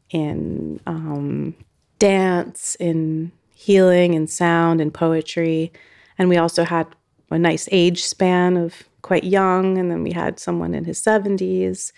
in 0.09 0.79
um, 0.85 1.55
dance, 1.99 2.75
in 2.79 3.31
healing 3.53 4.15
and 4.15 4.29
sound 4.29 4.81
and 4.81 4.93
poetry. 4.93 5.71
And 6.17 6.29
we 6.29 6.37
also 6.37 6.63
had 6.63 6.87
a 7.31 7.39
nice 7.39 7.67
age 7.71 8.03
span 8.03 8.57
of 8.57 8.83
quite 9.01 9.23
young, 9.23 9.77
and 9.77 9.91
then 9.91 10.03
we 10.03 10.11
had 10.11 10.39
someone 10.39 10.73
in 10.73 10.85
his 10.85 11.01
70s 11.01 11.91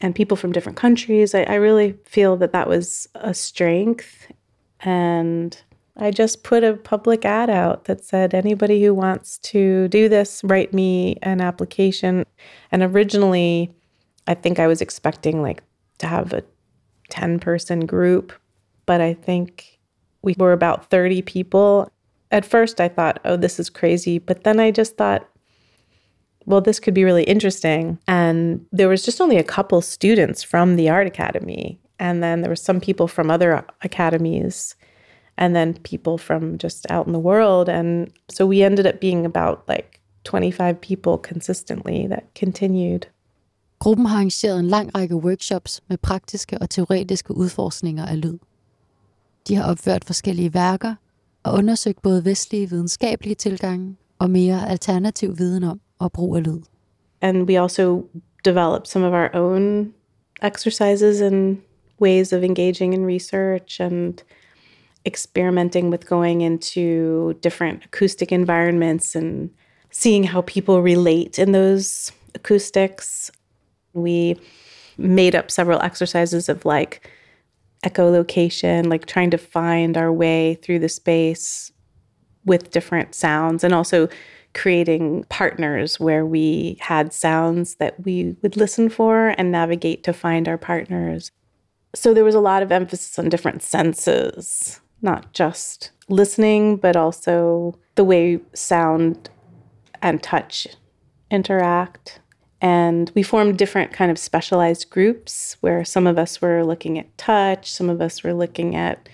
and 0.00 0.14
people 0.14 0.36
from 0.36 0.52
different 0.52 0.78
countries. 0.78 1.34
I, 1.34 1.42
I 1.42 1.54
really 1.54 1.92
feel 2.04 2.36
that 2.38 2.52
that 2.52 2.68
was 2.68 3.08
a 3.14 3.34
strength. 3.34 4.30
And 4.80 5.60
I 5.96 6.10
just 6.10 6.42
put 6.42 6.64
a 6.64 6.74
public 6.74 7.24
ad 7.24 7.50
out 7.50 7.84
that 7.84 8.04
said, 8.04 8.34
anybody 8.34 8.82
who 8.82 8.94
wants 8.94 9.38
to 9.38 9.88
do 9.88 10.08
this, 10.08 10.42
write 10.42 10.72
me 10.72 11.18
an 11.22 11.40
application. 11.40 12.24
And 12.72 12.82
originally, 12.82 13.72
I 14.26 14.34
think 14.34 14.58
I 14.58 14.66
was 14.66 14.80
expecting 14.80 15.42
like 15.42 15.62
to 15.98 16.06
have 16.06 16.32
a 16.32 16.42
10 17.12 17.38
person 17.38 17.84
group, 17.84 18.32
but 18.86 19.02
I 19.02 19.12
think 19.12 19.78
we 20.22 20.34
were 20.38 20.52
about 20.52 20.88
30 20.88 21.20
people. 21.22 21.90
At 22.30 22.46
first, 22.46 22.80
I 22.80 22.88
thought, 22.88 23.20
oh, 23.26 23.36
this 23.36 23.60
is 23.60 23.68
crazy. 23.68 24.18
But 24.18 24.44
then 24.44 24.58
I 24.58 24.70
just 24.70 24.96
thought, 24.96 25.28
well, 26.46 26.62
this 26.62 26.80
could 26.80 26.94
be 26.94 27.04
really 27.04 27.24
interesting. 27.24 27.98
And 28.08 28.64
there 28.72 28.88
was 28.88 29.04
just 29.04 29.20
only 29.20 29.36
a 29.36 29.44
couple 29.44 29.82
students 29.82 30.42
from 30.42 30.76
the 30.76 30.88
Art 30.88 31.06
Academy. 31.06 31.78
And 31.98 32.22
then 32.22 32.40
there 32.40 32.50
were 32.50 32.56
some 32.56 32.80
people 32.80 33.06
from 33.06 33.30
other 33.30 33.62
academies 33.82 34.74
and 35.36 35.54
then 35.54 35.74
people 35.74 36.16
from 36.16 36.56
just 36.56 36.90
out 36.90 37.06
in 37.06 37.12
the 37.12 37.18
world. 37.18 37.68
And 37.68 38.10
so 38.30 38.46
we 38.46 38.62
ended 38.62 38.86
up 38.86 39.00
being 39.00 39.26
about 39.26 39.68
like 39.68 40.00
25 40.24 40.80
people 40.80 41.18
consistently 41.18 42.06
that 42.06 42.34
continued. 42.34 43.06
Gruppen 43.82 44.06
har 44.06 44.16
arrangeret 44.16 44.60
en 44.60 44.66
lang 44.66 44.94
række 44.94 45.16
workshops 45.16 45.82
med 45.88 45.98
praktiske 45.98 46.58
og 46.58 46.70
teoretiske 46.70 47.36
udforskninger 47.36 48.06
af 48.06 48.20
lyd. 48.20 48.38
De 49.48 49.54
har 49.54 49.70
opført 49.70 50.04
forskellige 50.04 50.54
værker 50.54 50.94
og 51.42 51.54
undersøgt 51.54 52.02
både 52.02 52.24
vestlige 52.24 52.70
videnskabelige 52.70 53.34
tilgange 53.34 53.96
og 54.18 54.30
mere 54.30 54.68
alternativ 54.68 55.38
viden 55.38 55.64
om 55.64 55.80
og 55.98 56.12
brug 56.12 56.36
af 56.36 56.44
lyd. 56.44 56.60
And 57.20 57.42
we 57.42 57.60
also 57.60 58.02
developed 58.44 58.86
some 58.86 59.06
of 59.06 59.12
our 59.12 59.30
own 59.34 59.92
exercises 60.42 61.20
and 61.20 61.58
ways 62.00 62.32
of 62.32 62.42
engaging 62.42 62.94
in 62.94 63.06
research 63.06 63.80
and 63.80 64.14
experimenting 65.04 65.90
with 65.90 66.06
going 66.06 66.42
into 66.42 66.80
different 67.32 67.84
acoustic 67.84 68.32
environments 68.32 69.16
and 69.16 69.50
seeing 69.92 70.28
how 70.28 70.40
people 70.40 70.74
relate 70.74 71.42
in 71.42 71.52
those 71.52 72.12
acoustics. 72.34 73.32
We 73.92 74.40
made 74.98 75.34
up 75.34 75.50
several 75.50 75.80
exercises 75.80 76.48
of 76.48 76.64
like 76.64 77.10
echolocation, 77.84 78.86
like 78.86 79.06
trying 79.06 79.30
to 79.30 79.38
find 79.38 79.96
our 79.96 80.12
way 80.12 80.54
through 80.62 80.78
the 80.78 80.88
space 80.88 81.72
with 82.44 82.70
different 82.70 83.14
sounds 83.14 83.64
and 83.64 83.74
also 83.74 84.08
creating 84.54 85.24
partners 85.28 85.98
where 85.98 86.26
we 86.26 86.76
had 86.80 87.12
sounds 87.12 87.76
that 87.76 88.04
we 88.04 88.36
would 88.42 88.56
listen 88.56 88.88
for 88.88 89.34
and 89.38 89.50
navigate 89.50 90.04
to 90.04 90.12
find 90.12 90.46
our 90.46 90.58
partners. 90.58 91.30
So 91.94 92.12
there 92.12 92.24
was 92.24 92.34
a 92.34 92.40
lot 92.40 92.62
of 92.62 92.72
emphasis 92.72 93.18
on 93.18 93.28
different 93.28 93.62
senses 93.62 94.80
not 95.02 95.32
just 95.32 95.90
listening, 96.08 96.76
but 96.76 96.96
also 96.96 97.76
the 97.96 98.04
way 98.04 98.40
sound 98.54 99.28
and 100.00 100.22
touch 100.22 100.68
interact. 101.30 102.20
And 102.62 103.10
we 103.16 103.24
formed 103.24 103.58
different 103.58 103.92
kind 103.92 104.10
of 104.10 104.18
specialized 104.18 104.88
groups 104.88 105.56
where 105.60 105.84
some 105.84 106.06
of 106.06 106.16
us 106.16 106.40
were 106.40 106.64
looking 106.64 106.96
at 106.96 107.18
touch, 107.18 107.68
some 107.68 107.90
of 107.90 108.00
us 108.00 108.22
were 108.22 108.32
looking 108.32 108.76
at 108.76 109.08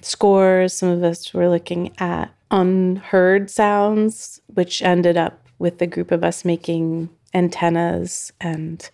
scores, 0.00 0.74
some 0.74 0.88
of 0.88 1.02
us 1.02 1.34
were 1.34 1.48
looking 1.48 1.92
at 1.98 2.32
unheard 2.52 3.50
sounds, 3.50 4.40
which 4.54 4.80
ended 4.80 5.16
up 5.16 5.48
with 5.58 5.78
the 5.78 5.88
group 5.88 6.12
of 6.12 6.22
us 6.22 6.44
making 6.44 7.08
antennas 7.34 8.32
and 8.40 8.90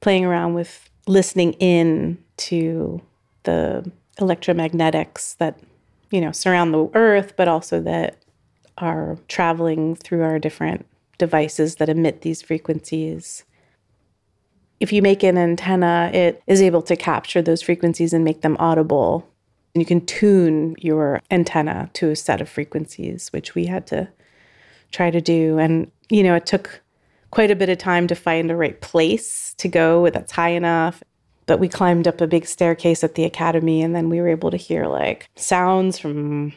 playing 0.00 0.24
around 0.24 0.54
with 0.54 0.88
listening 1.06 1.52
in 1.54 2.16
to 2.38 3.00
the 3.42 3.88
electromagnetics 4.18 5.36
that 5.36 5.58
you 6.10 6.20
know 6.20 6.32
surround 6.32 6.72
the 6.72 6.88
earth 6.94 7.34
but 7.36 7.46
also 7.46 7.80
that 7.80 8.16
are 8.78 9.18
traveling 9.28 9.94
through 9.94 10.22
our 10.22 10.38
different 10.38 10.86
devices 11.18 11.76
that 11.76 11.88
emit 11.88 12.22
these 12.22 12.42
frequencies. 12.42 13.44
If 14.80 14.92
you 14.92 15.02
make 15.02 15.22
an 15.22 15.38
antenna 15.38 16.10
it 16.12 16.42
is 16.46 16.60
able 16.60 16.82
to 16.82 16.96
capture 16.96 17.42
those 17.42 17.62
frequencies 17.62 18.12
and 18.12 18.24
make 18.24 18.42
them 18.42 18.56
audible. 18.58 19.28
And 19.74 19.82
you 19.82 19.86
can 19.86 20.04
tune 20.04 20.74
your 20.78 21.22
antenna 21.30 21.90
to 21.94 22.10
a 22.10 22.16
set 22.16 22.40
of 22.40 22.48
frequencies 22.48 23.28
which 23.30 23.54
we 23.54 23.66
had 23.66 23.86
to 23.88 24.08
try 24.90 25.10
to 25.10 25.20
do. 25.20 25.58
And 25.58 25.90
you 26.08 26.22
know 26.22 26.34
it 26.34 26.46
took 26.46 26.82
quite 27.30 27.50
a 27.50 27.56
bit 27.56 27.68
of 27.68 27.78
time 27.78 28.06
to 28.06 28.14
find 28.14 28.48
the 28.48 28.56
right 28.56 28.80
place 28.80 29.54
to 29.58 29.68
go 29.68 30.08
that's 30.10 30.32
high 30.32 30.50
enough. 30.50 31.02
But 31.46 31.60
we 31.60 31.68
climbed 31.68 32.08
up 32.08 32.20
a 32.20 32.26
big 32.26 32.46
staircase 32.46 33.04
at 33.04 33.14
the 33.14 33.24
academy, 33.24 33.80
and 33.80 33.94
then 33.94 34.08
we 34.08 34.20
were 34.20 34.28
able 34.28 34.50
to 34.50 34.56
hear 34.56 34.86
like 34.86 35.28
sounds 35.36 35.98
from 35.98 36.52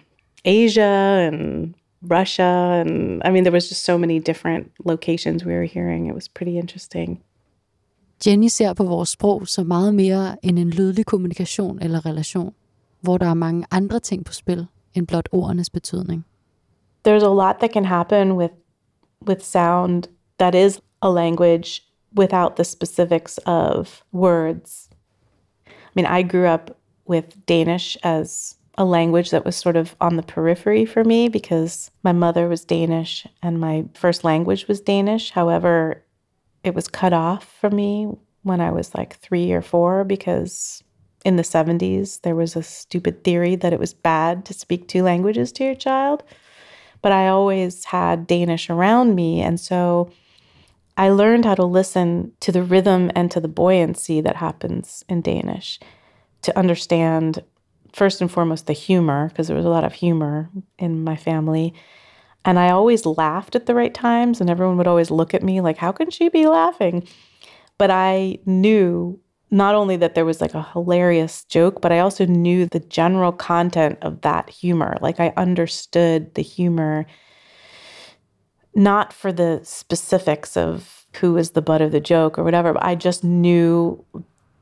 Asia 0.45 0.81
and 0.81 1.75
Russia. 2.01 2.81
And 2.81 3.21
I 3.25 3.31
mean, 3.31 3.43
there 3.43 3.53
was 3.53 3.69
just 3.69 3.83
so 3.83 3.97
many 3.97 4.19
different 4.19 4.71
locations 4.85 5.45
we 5.45 5.53
were 5.53 5.65
hearing. 5.65 6.07
It 6.07 6.15
was 6.15 6.27
pretty 6.27 6.57
interesting. 6.57 7.21
Jenny 8.25 8.47
ser 8.47 8.73
på 8.73 8.83
vores 8.83 9.09
sprog 9.09 9.47
som 9.47 9.67
meget 9.67 9.95
mere 9.95 10.45
end 10.45 10.59
en 10.59 10.69
lydlig 10.69 11.05
kommunikation 11.05 11.79
eller 11.81 12.05
relation, 12.05 12.53
hvor 13.01 13.17
der 13.17 13.25
er 13.25 13.33
mange 13.33 13.65
andre 13.71 13.99
ting 13.99 14.25
på 14.25 14.33
spil 14.33 14.67
end 14.93 15.07
blot 15.07 15.29
ordenes 15.31 15.69
betydning. 15.69 16.25
There's 17.07 17.23
a 17.23 17.33
lot 17.33 17.55
that 17.59 17.71
can 17.73 17.85
happen 17.85 18.31
with 18.31 18.53
with 19.27 19.43
sound 19.43 20.03
that 20.39 20.55
is 20.55 20.81
a 21.01 21.09
language 21.09 21.81
without 22.17 22.55
the 22.55 22.63
specifics 22.63 23.39
of 23.45 24.03
words. 24.13 24.89
I 25.67 25.91
mean, 25.95 26.05
I 26.05 26.23
grew 26.23 26.53
up 26.53 26.71
with 27.09 27.25
Danish 27.47 27.97
as 28.03 28.58
a 28.79 28.85
language 28.85 29.31
that 29.31 29.43
was 29.43 29.57
sort 29.57 29.75
of 29.75 29.93
on 29.99 30.15
the 30.15 30.23
periphery 30.23 30.85
for 30.85 31.03
me 31.03 31.27
because 31.27 31.91
my 32.01 32.13
mother 32.13 32.47
was 32.47 32.63
Danish 32.63 33.27
and 33.43 33.59
my 33.59 33.83
first 33.93 34.23
language 34.23 34.69
was 34.69 34.79
Danish. 34.79 35.31
However, 35.31 36.01
it 36.63 36.73
was 36.73 36.87
cut 36.87 37.11
off 37.11 37.43
from 37.59 37.75
me 37.75 38.09
when 38.43 38.61
I 38.61 38.71
was 38.71 38.95
like 38.95 39.17
three 39.17 39.51
or 39.51 39.61
four 39.61 40.05
because 40.05 40.81
in 41.25 41.35
the 41.35 41.43
70s 41.43 42.21
there 42.21 42.37
was 42.37 42.55
a 42.55 42.63
stupid 42.63 43.25
theory 43.25 43.57
that 43.57 43.73
it 43.73 43.79
was 43.79 43.93
bad 43.93 44.45
to 44.45 44.53
speak 44.53 44.87
two 44.87 45.03
languages 45.03 45.51
to 45.51 45.65
your 45.65 45.75
child. 45.75 46.23
But 47.01 47.11
I 47.11 47.27
always 47.27 47.83
had 47.83 48.27
Danish 48.27 48.69
around 48.69 49.13
me. 49.13 49.41
And 49.41 49.59
so 49.59 50.09
I 50.95 51.09
learned 51.09 51.43
how 51.43 51.55
to 51.55 51.65
listen 51.65 52.31
to 52.39 52.53
the 52.53 52.63
rhythm 52.63 53.11
and 53.13 53.29
to 53.31 53.41
the 53.41 53.49
buoyancy 53.49 54.21
that 54.21 54.37
happens 54.37 55.03
in 55.09 55.21
Danish 55.21 55.81
to 56.43 56.57
understand, 56.57 57.43
first 57.93 58.21
and 58.21 58.31
foremost, 58.31 58.67
the 58.67 58.73
humor, 58.73 59.29
because 59.29 59.47
there 59.47 59.57
was 59.57 59.65
a 59.65 59.69
lot 59.69 59.83
of 59.83 59.93
humor 59.93 60.49
in 60.77 61.03
my 61.03 61.15
family. 61.15 61.73
And 62.45 62.57
I 62.57 62.69
always 62.69 63.05
laughed 63.05 63.55
at 63.55 63.65
the 63.65 63.75
right 63.75 63.93
times, 63.93 64.39
and 64.39 64.49
everyone 64.49 64.77
would 64.77 64.87
always 64.87 65.11
look 65.11 65.33
at 65.33 65.43
me 65.43 65.61
like, 65.61 65.77
how 65.77 65.91
can 65.91 66.09
she 66.09 66.29
be 66.29 66.47
laughing? 66.47 67.07
But 67.77 67.91
I 67.91 68.39
knew 68.45 69.19
not 69.51 69.75
only 69.75 69.97
that 69.97 70.15
there 70.15 70.25
was 70.25 70.41
like 70.41 70.53
a 70.53 70.67
hilarious 70.73 71.43
joke, 71.45 71.81
but 71.81 71.91
I 71.91 71.99
also 71.99 72.25
knew 72.25 72.65
the 72.65 72.79
general 72.79 73.31
content 73.31 73.97
of 74.01 74.21
that 74.21 74.49
humor. 74.49 74.97
Like 75.01 75.19
I 75.19 75.33
understood 75.37 76.35
the 76.35 76.43
humor, 76.43 77.05
not 78.75 79.11
for 79.11 79.31
the 79.31 79.59
specifics 79.63 80.55
of 80.55 81.07
who 81.15 81.33
was 81.33 81.51
the 81.51 81.61
butt 81.61 81.81
of 81.81 81.91
the 81.91 81.99
joke 81.99 82.37
or 82.37 82.43
whatever, 82.43 82.73
but 82.73 82.83
I 82.83 82.93
just 82.93 83.23
knew 83.23 84.05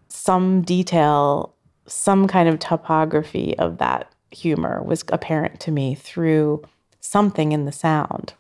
some 0.08 0.62
detail, 0.62 1.54
some 1.88 2.28
kind 2.28 2.50
of 2.50 2.60
topography 2.60 3.58
of 3.58 3.78
that 3.78 4.12
humor 4.32 4.84
was 4.84 5.04
apparent 5.10 5.60
to 5.62 5.72
me 5.72 5.96
through 5.96 6.64
something 7.00 7.52
in 7.52 7.66
the 7.66 7.72
sound 7.72 8.34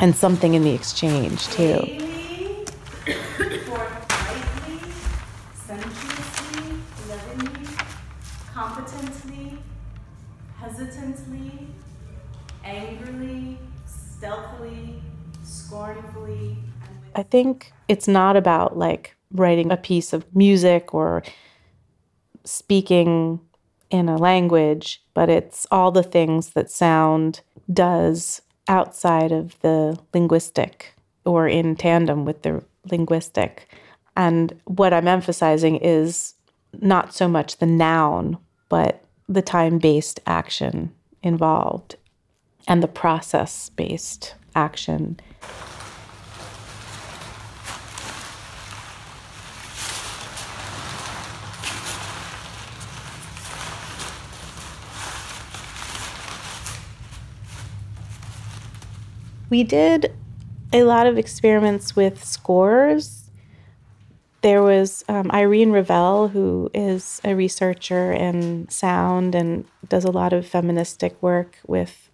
and 0.00 0.14
something 0.14 0.54
in 0.54 0.62
the 0.62 0.74
exchange 0.74 1.46
too. 1.48 2.04
competently, 8.54 9.58
hesitantly, 10.58 11.66
angrily, 12.64 13.58
stealthily, 13.84 15.02
scornfully. 15.42 16.56
I 17.16 17.24
think 17.24 17.72
it's 17.88 18.06
not 18.06 18.36
about 18.36 18.78
like 18.78 19.16
writing 19.32 19.72
a 19.72 19.76
piece 19.76 20.12
of 20.12 20.24
music 20.34 20.94
or 20.94 21.24
speaking 22.44 23.40
in 23.90 24.08
a 24.08 24.16
language, 24.16 25.02
but 25.14 25.28
it's 25.28 25.66
all 25.70 25.90
the 25.90 26.02
things 26.02 26.50
that 26.50 26.70
sound 26.70 27.40
does 27.72 28.42
outside 28.68 29.32
of 29.32 29.58
the 29.60 29.98
linguistic 30.12 30.94
or 31.24 31.48
in 31.48 31.76
tandem 31.76 32.24
with 32.24 32.42
the 32.42 32.62
linguistic. 32.90 33.68
And 34.16 34.58
what 34.64 34.92
I'm 34.92 35.08
emphasizing 35.08 35.76
is 35.76 36.34
not 36.80 37.14
so 37.14 37.28
much 37.28 37.58
the 37.58 37.66
noun, 37.66 38.38
but 38.68 39.04
the 39.28 39.42
time 39.42 39.78
based 39.78 40.20
action 40.26 40.92
involved 41.22 41.96
and 42.66 42.82
the 42.82 42.88
process 42.88 43.70
based 43.70 44.34
action. 44.54 45.18
We 59.54 59.62
did 59.62 60.12
a 60.72 60.82
lot 60.82 61.06
of 61.06 61.16
experiments 61.16 61.94
with 61.94 62.24
scores. 62.24 63.30
There 64.40 64.60
was 64.64 65.04
um, 65.08 65.30
Irene 65.30 65.70
Revell, 65.70 66.26
who 66.26 66.72
is 66.74 67.20
a 67.22 67.36
researcher 67.36 68.10
in 68.10 68.68
sound 68.68 69.36
and 69.36 69.64
does 69.88 70.04
a 70.04 70.10
lot 70.10 70.32
of 70.32 70.44
feministic 70.44 71.22
work 71.22 71.60
with 71.68 72.10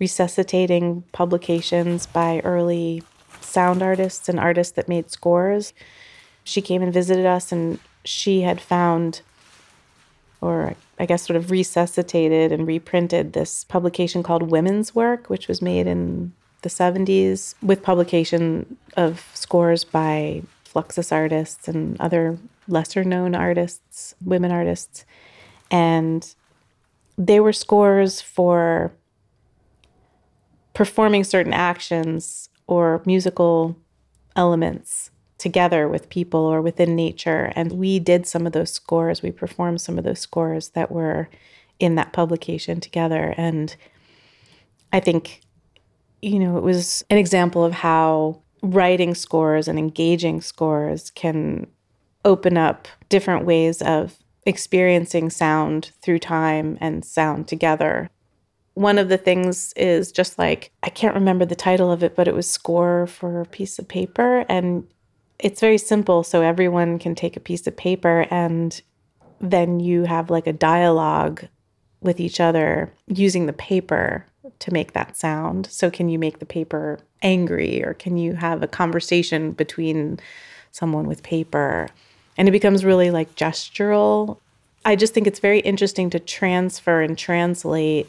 resuscitating 0.00 1.04
publications 1.12 2.06
by 2.06 2.40
early 2.40 3.04
sound 3.40 3.80
artists 3.80 4.28
and 4.28 4.40
artists 4.40 4.72
that 4.72 4.88
made 4.88 5.12
scores. 5.12 5.72
She 6.42 6.60
came 6.60 6.82
and 6.82 6.92
visited 6.92 7.24
us, 7.24 7.52
and 7.52 7.78
she 8.04 8.40
had 8.40 8.60
found, 8.60 9.22
or 10.40 10.74
I 10.98 11.06
guess, 11.06 11.24
sort 11.24 11.36
of 11.36 11.52
resuscitated 11.52 12.50
and 12.50 12.66
reprinted 12.66 13.32
this 13.32 13.62
publication 13.62 14.24
called 14.24 14.50
Women's 14.50 14.92
Work, 14.92 15.30
which 15.30 15.46
was 15.46 15.62
made 15.62 15.86
in 15.86 16.32
the 16.62 16.68
70s 16.68 17.54
with 17.62 17.82
publication 17.82 18.76
of 18.96 19.30
scores 19.34 19.84
by 19.84 20.42
Fluxus 20.64 21.12
artists 21.12 21.68
and 21.68 21.98
other 22.00 22.38
lesser 22.66 23.04
known 23.04 23.34
artists, 23.34 24.14
women 24.24 24.52
artists. 24.52 25.04
And 25.70 26.34
they 27.16 27.40
were 27.40 27.52
scores 27.52 28.20
for 28.20 28.92
performing 30.74 31.24
certain 31.24 31.52
actions 31.52 32.48
or 32.66 33.02
musical 33.04 33.76
elements 34.36 35.10
together 35.38 35.88
with 35.88 36.08
people 36.08 36.40
or 36.40 36.60
within 36.60 36.94
nature. 36.94 37.52
And 37.56 37.72
we 37.72 37.98
did 37.98 38.26
some 38.26 38.46
of 38.46 38.52
those 38.52 38.72
scores. 38.72 39.22
We 39.22 39.30
performed 39.30 39.80
some 39.80 39.98
of 39.98 40.04
those 40.04 40.20
scores 40.20 40.70
that 40.70 40.90
were 40.90 41.28
in 41.78 41.94
that 41.94 42.12
publication 42.12 42.80
together. 42.80 43.34
And 43.36 43.74
I 44.92 45.00
think 45.00 45.40
you 46.22 46.38
know, 46.38 46.56
it 46.56 46.62
was 46.62 47.04
an 47.10 47.18
example 47.18 47.64
of 47.64 47.72
how 47.72 48.42
writing 48.62 49.14
scores 49.14 49.68
and 49.68 49.78
engaging 49.78 50.40
scores 50.40 51.10
can 51.10 51.66
open 52.24 52.56
up 52.56 52.88
different 53.08 53.46
ways 53.46 53.80
of 53.82 54.16
experiencing 54.44 55.30
sound 55.30 55.92
through 56.02 56.18
time 56.18 56.76
and 56.80 57.04
sound 57.04 57.46
together. 57.46 58.10
One 58.74 58.98
of 58.98 59.08
the 59.08 59.18
things 59.18 59.72
is 59.74 60.12
just 60.12 60.38
like, 60.38 60.72
I 60.82 60.88
can't 60.88 61.14
remember 61.14 61.44
the 61.44 61.56
title 61.56 61.90
of 61.90 62.02
it, 62.02 62.16
but 62.16 62.28
it 62.28 62.34
was 62.34 62.48
score 62.48 63.06
for 63.06 63.40
a 63.40 63.46
piece 63.46 63.78
of 63.78 63.88
paper. 63.88 64.44
And 64.48 64.86
it's 65.38 65.60
very 65.60 65.78
simple. 65.78 66.22
So 66.22 66.42
everyone 66.42 66.98
can 66.98 67.14
take 67.14 67.36
a 67.36 67.40
piece 67.40 67.66
of 67.66 67.76
paper 67.76 68.26
and 68.30 68.80
then 69.40 69.80
you 69.80 70.04
have 70.04 70.30
like 70.30 70.46
a 70.46 70.52
dialogue 70.52 71.46
with 72.00 72.20
each 72.20 72.40
other 72.40 72.92
using 73.06 73.46
the 73.46 73.52
paper 73.52 74.24
to 74.58 74.72
make 74.72 74.92
that 74.92 75.16
sound. 75.16 75.66
So, 75.70 75.90
can 75.90 76.08
you 76.08 76.18
make 76.18 76.38
the 76.38 76.46
paper 76.46 76.98
angry 77.22 77.82
or 77.84 77.94
can 77.94 78.16
you 78.16 78.34
have 78.34 78.62
a 78.62 78.68
conversation 78.68 79.52
between 79.52 80.20
someone 80.72 81.06
with 81.06 81.22
paper? 81.22 81.88
And 82.36 82.48
it 82.48 82.52
becomes 82.52 82.84
really 82.84 83.10
like 83.10 83.34
gestural. 83.34 84.38
I 84.84 84.96
just 84.96 85.12
think 85.12 85.26
it's 85.26 85.40
very 85.40 85.60
interesting 85.60 86.10
to 86.10 86.20
transfer 86.20 87.00
and 87.00 87.18
translate 87.18 88.06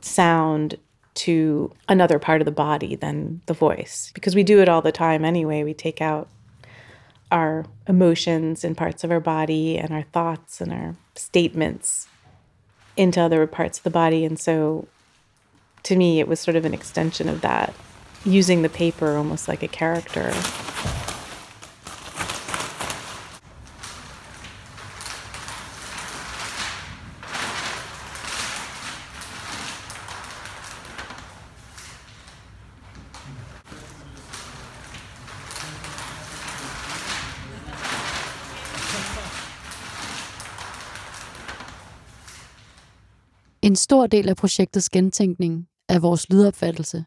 sound 0.00 0.76
to 1.14 1.72
another 1.88 2.18
part 2.18 2.40
of 2.40 2.44
the 2.44 2.50
body 2.50 2.94
than 2.94 3.40
the 3.46 3.54
voice 3.54 4.10
because 4.14 4.34
we 4.34 4.42
do 4.42 4.60
it 4.60 4.68
all 4.68 4.82
the 4.82 4.92
time 4.92 5.24
anyway. 5.24 5.64
We 5.64 5.72
take 5.72 6.02
out 6.02 6.28
our 7.32 7.64
emotions 7.88 8.64
and 8.64 8.76
parts 8.76 9.02
of 9.02 9.10
our 9.10 9.20
body 9.20 9.78
and 9.78 9.92
our 9.92 10.02
thoughts 10.02 10.60
and 10.60 10.72
our 10.72 10.94
statements 11.14 12.06
into 12.96 13.20
other 13.20 13.46
parts 13.46 13.78
of 13.78 13.84
the 13.84 13.90
body. 13.90 14.24
And 14.24 14.38
so 14.38 14.86
to 15.86 15.96
me, 15.96 16.18
it 16.18 16.26
was 16.26 16.40
sort 16.40 16.56
of 16.56 16.64
an 16.64 16.74
extension 16.74 17.28
of 17.28 17.40
that, 17.42 17.72
using 18.24 18.62
the 18.62 18.68
paper 18.68 19.16
almost 19.16 19.46
like 19.46 19.62
a 19.62 19.68
character. 19.68 20.32
En 43.60 43.76
stor 43.76 44.06
del 44.06 44.28
af 44.28 44.36
projektets 44.36 44.88
gentænkning 44.88 45.66
af 45.88 46.02
vores 46.02 46.30
lydopfattelse 46.30 47.04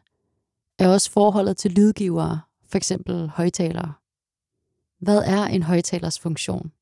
er 0.78 0.88
også 0.88 1.10
forholdet 1.10 1.56
til 1.56 1.70
lydgivere, 1.70 2.40
for 2.68 2.76
eksempel 2.76 3.28
højtalere. 3.28 3.92
Hvad 4.98 5.18
er 5.18 5.44
en 5.44 5.62
højtalers 5.62 6.18
funktion? 6.18 6.72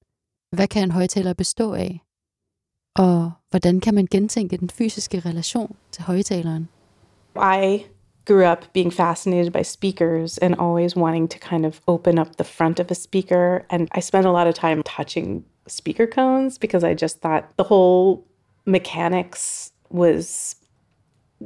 Hvad 0.51 0.69
kan 0.69 0.83
en 0.83 0.91
højtaler 0.91 1.33
bestå 1.33 1.75
af? 1.75 2.05
Og 2.97 3.33
hvordan 3.51 3.81
kan 3.81 3.95
man 3.95 4.09
gentænke 4.11 4.57
den 4.57 4.71
fysiske 4.71 5.21
relation 5.21 5.77
til 5.93 6.03
højtaleren? 6.03 6.69
I 7.37 7.85
grew 8.25 8.53
up 8.53 8.65
being 8.75 8.93
fascinated 8.93 9.53
by 9.53 9.63
speakers 9.63 10.39
and 10.39 10.55
always 10.61 10.97
wanting 10.97 11.31
to 11.31 11.39
kind 11.39 11.67
of 11.67 11.81
open 11.87 12.19
up 12.19 12.37
the 12.37 12.45
front 12.45 12.81
of 12.81 12.91
a 12.91 12.95
speaker. 12.95 13.61
And 13.71 13.89
I 13.99 14.01
spent 14.01 14.27
a 14.27 14.33
lot 14.33 14.47
of 14.47 14.55
time 14.55 14.83
touching 14.83 15.45
speaker 15.67 16.07
cones 16.07 16.59
because 16.59 16.85
I 16.85 16.95
just 16.95 17.21
thought 17.21 17.45
the 17.57 17.65
whole 17.65 18.25
mechanics 18.67 19.73
was 19.91 20.57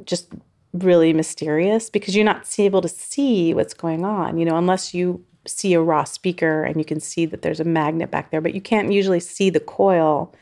just 0.05 0.33
really 0.73 1.13
mysterious 1.13 1.91
because 1.91 2.17
you're 2.17 2.25
not 2.25 2.47
able 2.59 2.81
to 2.81 2.89
see 2.89 3.53
what's 3.55 3.75
going 3.75 4.05
on, 4.05 4.39
you 4.39 4.45
know, 4.45 4.57
unless 4.57 4.95
you 4.95 5.25
see 5.47 5.75
a 5.75 5.81
raw 5.81 6.05
speaker 6.05 6.63
and 6.63 6.77
you 6.77 6.85
can 6.85 7.01
see 7.01 7.27
that 7.27 7.43
there's 7.43 7.61
a 7.61 7.65
magnet 7.65 8.11
back 8.11 8.31
there, 8.31 8.41
but 8.41 8.55
you 8.55 8.61
can't 8.61 8.93
usually 8.93 9.21
see 9.21 9.51
the 9.51 9.61
coil 9.61 10.35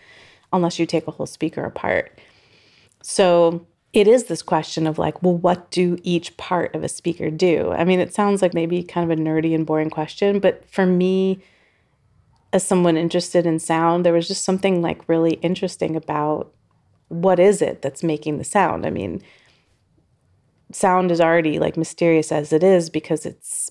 unless 0.52 0.78
you 0.78 0.86
take 0.86 1.06
a 1.06 1.10
whole 1.10 1.26
speaker 1.26 1.64
apart. 1.64 2.18
So 3.02 3.66
it 3.92 4.06
is 4.06 4.24
this 4.24 4.42
question 4.42 4.86
of 4.86 4.98
like, 4.98 5.22
well, 5.22 5.36
what 5.36 5.70
do 5.70 5.98
each 6.02 6.36
part 6.36 6.74
of 6.74 6.84
a 6.84 6.88
speaker 6.88 7.30
do? 7.30 7.72
I 7.72 7.84
mean, 7.84 7.98
it 7.98 8.14
sounds 8.14 8.42
like 8.42 8.54
maybe 8.54 8.82
kind 8.82 9.10
of 9.10 9.18
a 9.18 9.20
nerdy 9.20 9.54
and 9.54 9.66
boring 9.66 9.90
question, 9.90 10.38
but 10.38 10.68
for 10.70 10.86
me, 10.86 11.42
as 12.52 12.64
someone 12.64 12.96
interested 12.96 13.46
in 13.46 13.58
sound, 13.58 14.04
there 14.04 14.12
was 14.12 14.28
just 14.28 14.44
something 14.44 14.82
like 14.82 15.08
really 15.08 15.34
interesting 15.34 15.96
about 15.96 16.52
what 17.08 17.40
is 17.40 17.62
it 17.62 17.82
that's 17.82 18.02
making 18.02 18.38
the 18.38 18.44
sound? 18.44 18.86
I 18.86 18.90
mean, 18.90 19.22
sound 20.72 21.10
is 21.10 21.20
already 21.20 21.58
like 21.58 21.76
mysterious 21.76 22.32
as 22.32 22.52
it 22.52 22.62
is 22.62 22.90
because 22.90 23.26
it's 23.26 23.70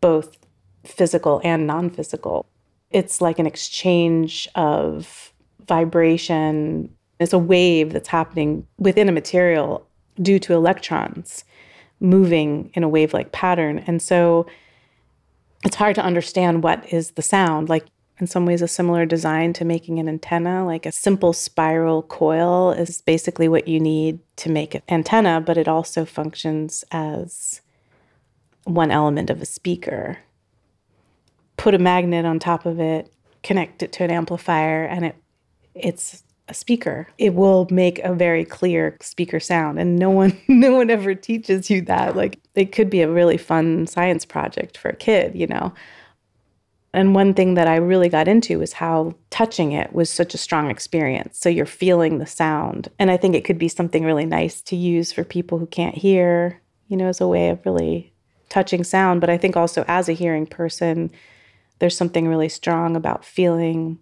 both 0.00 0.36
physical 0.84 1.40
and 1.44 1.66
non-physical. 1.66 2.46
it's 2.90 3.20
like 3.20 3.38
an 3.38 3.46
exchange 3.46 4.48
of 4.54 5.32
vibration. 5.66 6.92
It's 7.18 7.32
a 7.32 7.38
wave 7.38 7.92
that's 7.92 8.08
happening 8.08 8.66
within 8.78 9.08
a 9.08 9.12
material 9.12 9.86
due 10.20 10.38
to 10.40 10.54
electrons 10.54 11.44
moving 12.00 12.70
in 12.74 12.82
a 12.82 12.88
wave 12.88 13.14
like 13.14 13.30
pattern. 13.32 13.78
And 13.86 14.02
so 14.02 14.46
it's 15.64 15.76
hard 15.76 15.94
to 15.96 16.02
understand 16.02 16.62
what 16.62 16.92
is 16.92 17.12
the 17.12 17.22
sound. 17.22 17.68
Like, 17.68 17.86
in 18.20 18.26
some 18.26 18.46
ways, 18.46 18.62
a 18.62 18.68
similar 18.68 19.06
design 19.06 19.52
to 19.54 19.64
making 19.64 19.98
an 19.98 20.08
antenna. 20.08 20.64
Like 20.64 20.86
a 20.86 20.92
simple 20.92 21.32
spiral 21.32 22.02
coil 22.02 22.72
is 22.72 23.02
basically 23.02 23.48
what 23.48 23.68
you 23.68 23.80
need 23.80 24.20
to 24.36 24.50
make 24.50 24.74
an 24.74 24.82
antenna, 24.88 25.40
but 25.40 25.56
it 25.56 25.68
also 25.68 26.04
functions 26.04 26.84
as 26.90 27.60
one 28.64 28.90
element 28.90 29.30
of 29.30 29.40
a 29.40 29.46
speaker. 29.46 30.18
Put 31.56 31.74
a 31.74 31.78
magnet 31.78 32.24
on 32.24 32.38
top 32.38 32.66
of 32.66 32.78
it, 32.78 33.12
connect 33.42 33.82
it 33.82 33.92
to 33.92 34.04
an 34.04 34.10
amplifier, 34.10 34.84
and 34.84 35.04
it 35.06 35.16
it's 35.74 36.22
a 36.48 36.54
speaker. 36.54 37.06
It 37.16 37.34
will 37.34 37.68
make 37.70 38.00
a 38.00 38.12
very 38.12 38.44
clear 38.44 38.96
speaker 39.00 39.40
sound. 39.40 39.78
And 39.78 39.96
no 39.96 40.10
one 40.10 40.38
no 40.48 40.72
one 40.72 40.90
ever 40.90 41.14
teaches 41.14 41.70
you 41.70 41.80
that. 41.82 42.16
Like 42.16 42.38
it 42.54 42.72
could 42.72 42.90
be 42.90 43.00
a 43.00 43.10
really 43.10 43.38
fun 43.38 43.86
science 43.86 44.24
project 44.24 44.76
for 44.76 44.90
a 44.90 44.96
kid, 44.96 45.34
you 45.34 45.46
know. 45.46 45.72
And 46.92 47.14
one 47.14 47.34
thing 47.34 47.54
that 47.54 47.68
I 47.68 47.76
really 47.76 48.08
got 48.08 48.26
into 48.26 48.58
was 48.58 48.74
how 48.74 49.14
touching 49.30 49.72
it 49.72 49.92
was 49.92 50.10
such 50.10 50.34
a 50.34 50.38
strong 50.38 50.70
experience. 50.70 51.38
So 51.38 51.48
you're 51.48 51.66
feeling 51.66 52.18
the 52.18 52.26
sound. 52.26 52.88
And 52.98 53.10
I 53.10 53.16
think 53.16 53.34
it 53.34 53.44
could 53.44 53.58
be 53.58 53.68
something 53.68 54.04
really 54.04 54.26
nice 54.26 54.60
to 54.62 54.76
use 54.76 55.12
for 55.12 55.22
people 55.22 55.58
who 55.58 55.66
can't 55.66 55.94
hear, 55.94 56.60
you 56.88 56.96
know, 56.96 57.06
as 57.06 57.20
a 57.20 57.28
way 57.28 57.50
of 57.50 57.64
really 57.64 58.12
touching 58.48 58.82
sound. 58.82 59.20
But 59.20 59.30
I 59.30 59.38
think 59.38 59.56
also 59.56 59.84
as 59.86 60.08
a 60.08 60.14
hearing 60.14 60.46
person, 60.46 61.10
there's 61.78 61.96
something 61.96 62.26
really 62.26 62.48
strong 62.48 62.96
about 62.96 63.24
feeling 63.24 63.98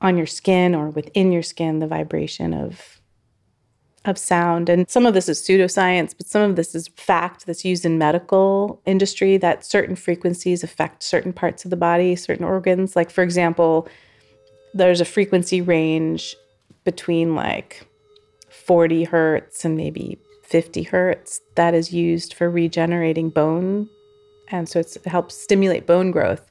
on 0.00 0.16
your 0.16 0.26
skin 0.26 0.74
or 0.74 0.88
within 0.88 1.30
your 1.30 1.42
skin 1.42 1.78
the 1.78 1.86
vibration 1.86 2.54
of 2.54 2.99
of 4.04 4.16
sound. 4.16 4.68
And 4.68 4.88
some 4.88 5.04
of 5.04 5.14
this 5.14 5.28
is 5.28 5.40
pseudoscience 5.40 6.14
but 6.16 6.26
some 6.26 6.42
of 6.42 6.56
this 6.56 6.74
is 6.74 6.88
fact 6.88 7.46
that's 7.46 7.64
used 7.64 7.84
in 7.84 7.98
medical 7.98 8.80
industry 8.86 9.36
that 9.36 9.64
certain 9.64 9.94
frequencies 9.94 10.64
affect 10.64 11.02
certain 11.02 11.32
parts 11.32 11.64
of 11.64 11.70
the 11.70 11.76
body 11.76 12.16
certain 12.16 12.44
organs. 12.44 12.96
Like 12.96 13.10
for 13.10 13.22
example 13.22 13.88
there's 14.72 15.00
a 15.00 15.04
frequency 15.04 15.60
range 15.60 16.34
between 16.84 17.34
like 17.34 17.86
40 18.48 19.04
hertz 19.04 19.64
and 19.64 19.76
maybe 19.76 20.18
50 20.44 20.82
hertz 20.84 21.40
that 21.56 21.74
is 21.74 21.92
used 21.92 22.34
for 22.34 22.50
regenerating 22.50 23.30
bone. 23.30 23.88
And 24.48 24.68
so 24.68 24.80
it 24.80 24.96
helps 25.04 25.36
stimulate 25.36 25.86
bone 25.86 26.10
growth. 26.10 26.50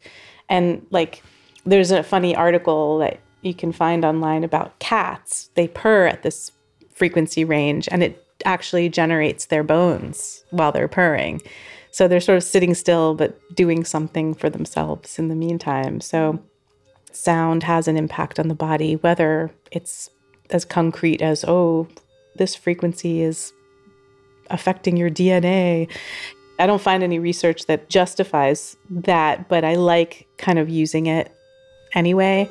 And 0.49 0.85
like 0.91 1.23
there's 1.65 1.91
a 1.91 2.03
funny 2.03 2.35
article 2.35 2.99
that 2.99 3.19
you 3.41 3.53
can 3.53 3.71
find 3.71 4.05
online 4.05 4.43
about 4.43 4.77
cats. 4.79 5.49
They 5.55 5.67
purr 5.67 6.07
at 6.07 6.23
this 6.23 6.51
frequency 6.99 7.43
range 7.43 7.89
and 7.91 8.03
it 8.03 8.23
actually 8.45 8.89
generates 8.89 9.45
their 9.45 9.63
bones 9.63 10.43
while 10.51 10.71
they're 10.71 10.87
purring. 10.87 11.41
So 11.91 12.07
they're 12.07 12.19
sort 12.19 12.37
of 12.37 12.43
sitting 12.43 12.75
still 12.75 13.15
but 13.15 13.39
doing 13.55 13.83
something 13.83 14.35
for 14.35 14.49
themselves 14.49 15.17
in 15.17 15.29
the 15.29 15.35
meantime. 15.35 16.01
So 16.01 16.39
sound 17.11 17.63
has 17.63 17.87
an 17.87 17.97
impact 17.97 18.39
on 18.39 18.47
the 18.47 18.55
body, 18.55 18.95
whether 18.97 19.49
it's 19.71 20.09
as 20.51 20.65
concrete 20.65 21.21
as, 21.21 21.43
oh, 21.47 21.87
this 22.35 22.55
frequency 22.55 23.21
is 23.21 23.53
affecting 24.49 24.97
your 24.97 25.09
DNA. 25.09 25.89
I 26.59 26.67
don't 26.67 26.81
find 26.81 27.03
any 27.03 27.19
research 27.19 27.65
that 27.67 27.89
justifies 27.89 28.75
that, 28.89 29.47
but 29.47 29.63
I 29.63 29.75
like 29.75 30.27
kind 30.37 30.59
of 30.59 30.69
using 30.69 31.05
it 31.07 31.33
anyway. 31.93 32.49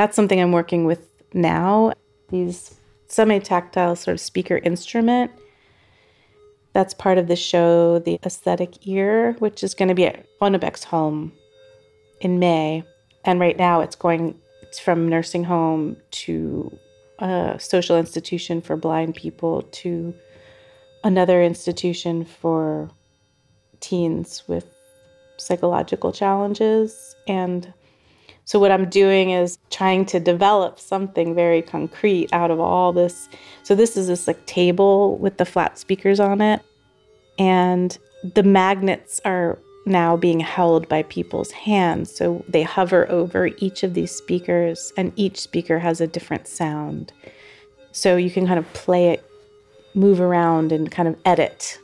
That's 0.00 0.16
something 0.16 0.40
I'm 0.40 0.52
working 0.52 0.86
with 0.86 1.06
now. 1.34 1.92
These 2.30 2.74
semi 3.08 3.38
tactile 3.38 3.94
sort 3.94 4.14
of 4.14 4.20
speaker 4.20 4.56
instrument. 4.56 5.30
That's 6.72 6.94
part 6.94 7.18
of 7.18 7.28
the 7.28 7.36
show, 7.36 7.98
The 7.98 8.18
Aesthetic 8.24 8.86
Ear, 8.86 9.34
which 9.40 9.62
is 9.62 9.74
going 9.74 9.90
to 9.90 9.94
be 9.94 10.06
at 10.06 10.24
Home 10.84 11.32
in 12.22 12.38
May. 12.38 12.82
And 13.26 13.40
right 13.40 13.58
now 13.58 13.82
it's 13.82 13.94
going 13.94 14.40
from 14.82 15.06
nursing 15.06 15.44
home 15.44 15.98
to 16.12 16.78
a 17.18 17.58
social 17.60 17.98
institution 17.98 18.62
for 18.62 18.78
blind 18.78 19.16
people 19.16 19.64
to 19.82 20.14
another 21.04 21.42
institution 21.42 22.24
for 22.24 22.88
teens 23.80 24.44
with 24.46 24.64
psychological 25.36 26.10
challenges. 26.10 27.14
And 27.28 27.74
so, 28.50 28.58
what 28.58 28.72
I'm 28.72 28.90
doing 28.90 29.30
is 29.30 29.60
trying 29.70 30.06
to 30.06 30.18
develop 30.18 30.80
something 30.80 31.36
very 31.36 31.62
concrete 31.62 32.30
out 32.32 32.50
of 32.50 32.58
all 32.58 32.92
this. 32.92 33.28
So, 33.62 33.76
this 33.76 33.96
is 33.96 34.08
this 34.08 34.26
like 34.26 34.44
table 34.46 35.16
with 35.18 35.36
the 35.36 35.44
flat 35.44 35.78
speakers 35.78 36.18
on 36.18 36.40
it. 36.40 36.60
And 37.38 37.96
the 38.34 38.42
magnets 38.42 39.20
are 39.24 39.56
now 39.86 40.16
being 40.16 40.40
held 40.40 40.88
by 40.88 41.04
people's 41.04 41.52
hands. 41.52 42.12
So, 42.12 42.44
they 42.48 42.64
hover 42.64 43.08
over 43.08 43.50
each 43.58 43.84
of 43.84 43.94
these 43.94 44.10
speakers, 44.10 44.92
and 44.96 45.12
each 45.14 45.38
speaker 45.38 45.78
has 45.78 46.00
a 46.00 46.08
different 46.08 46.48
sound. 46.48 47.12
So, 47.92 48.16
you 48.16 48.32
can 48.32 48.48
kind 48.48 48.58
of 48.58 48.72
play 48.72 49.10
it, 49.10 49.24
move 49.94 50.20
around, 50.20 50.72
and 50.72 50.90
kind 50.90 51.06
of 51.06 51.16
edit 51.24 51.78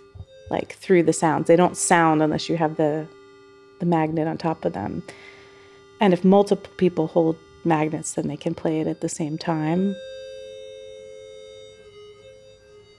like 0.51 0.73
through 0.73 1.05
the 1.05 1.13
sounds. 1.13 1.47
They 1.47 1.55
don't 1.55 1.77
sound 1.77 2.25
unless 2.25 2.49
you 2.49 2.57
have 2.57 2.77
the 2.77 3.07
the 3.79 3.87
magnet 3.87 4.27
on 4.27 4.37
top 4.37 4.65
of 4.65 4.73
them. 4.73 5.05
And 6.01 6.13
if 6.13 6.25
multiple 6.25 6.71
people 6.77 7.07
hold 7.07 7.37
magnets, 7.65 8.15
then 8.15 8.29
they 8.29 8.37
can 8.37 8.55
play 8.55 8.81
it 8.81 8.87
at 8.87 9.01
the 9.01 9.09
same 9.09 9.39
time. 9.39 9.97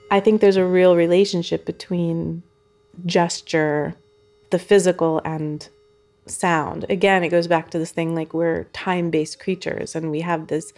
I 0.10 0.19
think 0.19 0.41
there's 0.41 0.57
a 0.57 0.65
real 0.65 0.95
relationship 0.95 1.65
between 1.65 2.43
gesture, 3.05 3.95
the 4.51 4.60
physical, 4.60 5.21
and 5.25 5.67
sound. 6.25 6.86
Again, 6.89 7.23
it 7.23 7.29
goes 7.29 7.47
back 7.47 7.69
to 7.71 7.79
this 7.79 7.91
thing 7.91 8.15
like 8.15 8.33
we're 8.33 8.65
time 8.65 9.10
based 9.10 9.39
creatures 9.39 9.95
and 9.95 10.12
we 10.12 10.21
have 10.21 10.47
this 10.47 10.73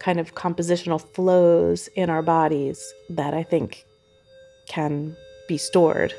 kind 0.00 0.18
of 0.18 0.34
compositional 0.34 1.00
flows 1.00 1.88
in 1.94 2.10
our 2.10 2.22
bodies 2.22 2.92
that 3.10 3.34
I 3.34 3.42
think 3.42 3.84
can 4.66 5.16
be 5.46 5.58
stored 5.58 6.14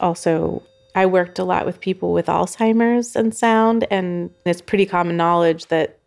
also 0.00 0.62
I 0.94 1.06
worked 1.06 1.38
a 1.38 1.44
lot 1.44 1.66
with 1.66 1.80
people 1.80 2.12
with 2.12 2.26
Alzheimer's 2.26 3.14
and 3.14 3.34
sound, 3.34 3.86
and 3.90 4.30
it's 4.44 4.60
pretty 4.60 4.86
common 4.86 5.16
knowledge 5.16 5.66
that 5.66 5.98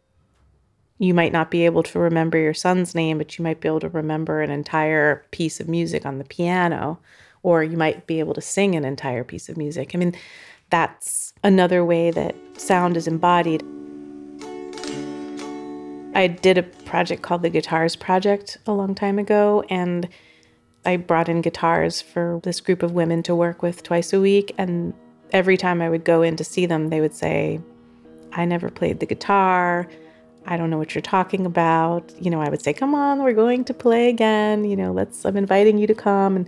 you 0.97 1.13
might 1.13 1.31
not 1.31 1.49
be 1.49 1.65
able 1.65 1.81
to 1.81 1.97
remember 1.97 2.37
your 2.37 2.53
son's 2.53 2.93
name, 2.93 3.17
but 3.17 3.37
you 3.37 3.43
might 3.43 3.59
be 3.61 3.67
able 3.67 3.79
to 3.79 3.89
remember 3.89 4.41
an 4.41 4.51
entire 4.51 5.25
piece 5.31 5.59
of 5.59 5.67
music 5.67 6.05
on 6.05 6.17
the 6.17 6.23
piano, 6.25 6.99
or 7.41 7.63
you 7.63 7.77
might 7.77 8.05
be 8.05 8.19
able 8.19 8.33
to 8.33 8.41
sing 8.41 8.75
an 8.75 8.85
entire 8.85 9.23
piece 9.23 9.49
of 9.49 9.57
music. 9.57 9.91
I 9.93 9.97
mean, 9.97 10.13
that's 10.69 11.33
another 11.43 11.83
way 11.83 12.11
that 12.11 12.35
sound 12.57 12.97
is 12.97 13.07
embodied. 13.07 13.63
I 16.13 16.27
did 16.27 16.57
a 16.57 16.63
project 16.63 17.21
called 17.21 17.41
the 17.41 17.49
Guitars 17.49 17.95
Project 17.95 18.57
a 18.67 18.73
long 18.73 18.93
time 18.93 19.17
ago, 19.17 19.63
and 19.69 20.07
I 20.85 20.97
brought 20.97 21.29
in 21.29 21.41
guitars 21.41 22.01
for 22.01 22.39
this 22.43 22.59
group 22.59 22.83
of 22.83 22.93
women 22.93 23.23
to 23.23 23.35
work 23.35 23.61
with 23.61 23.83
twice 23.83 24.13
a 24.13 24.19
week. 24.19 24.53
And 24.57 24.93
every 25.31 25.57
time 25.57 25.81
I 25.81 25.89
would 25.89 26.03
go 26.03 26.21
in 26.21 26.35
to 26.37 26.43
see 26.43 26.65
them, 26.65 26.89
they 26.89 27.01
would 27.01 27.13
say, 27.13 27.59
I 28.33 28.45
never 28.45 28.69
played 28.69 28.99
the 28.99 29.05
guitar. 29.05 29.87
I 30.47 30.57
don't 30.57 30.69
know 30.69 30.77
what 30.77 30.95
you're 30.95 31.01
talking 31.01 31.45
about. 31.45 32.11
You 32.19 32.31
know, 32.31 32.41
I 32.41 32.49
would 32.49 32.61
say, 32.61 32.73
Come 32.73 32.95
on, 32.95 33.21
we're 33.21 33.33
going 33.33 33.63
to 33.65 33.73
play 33.73 34.09
again. 34.09 34.63
You 34.63 34.75
know, 34.75 34.91
let's, 34.91 35.25
I'm 35.25 35.37
inviting 35.37 35.77
you 35.77 35.85
to 35.87 35.93
come. 35.93 36.35
And 36.35 36.47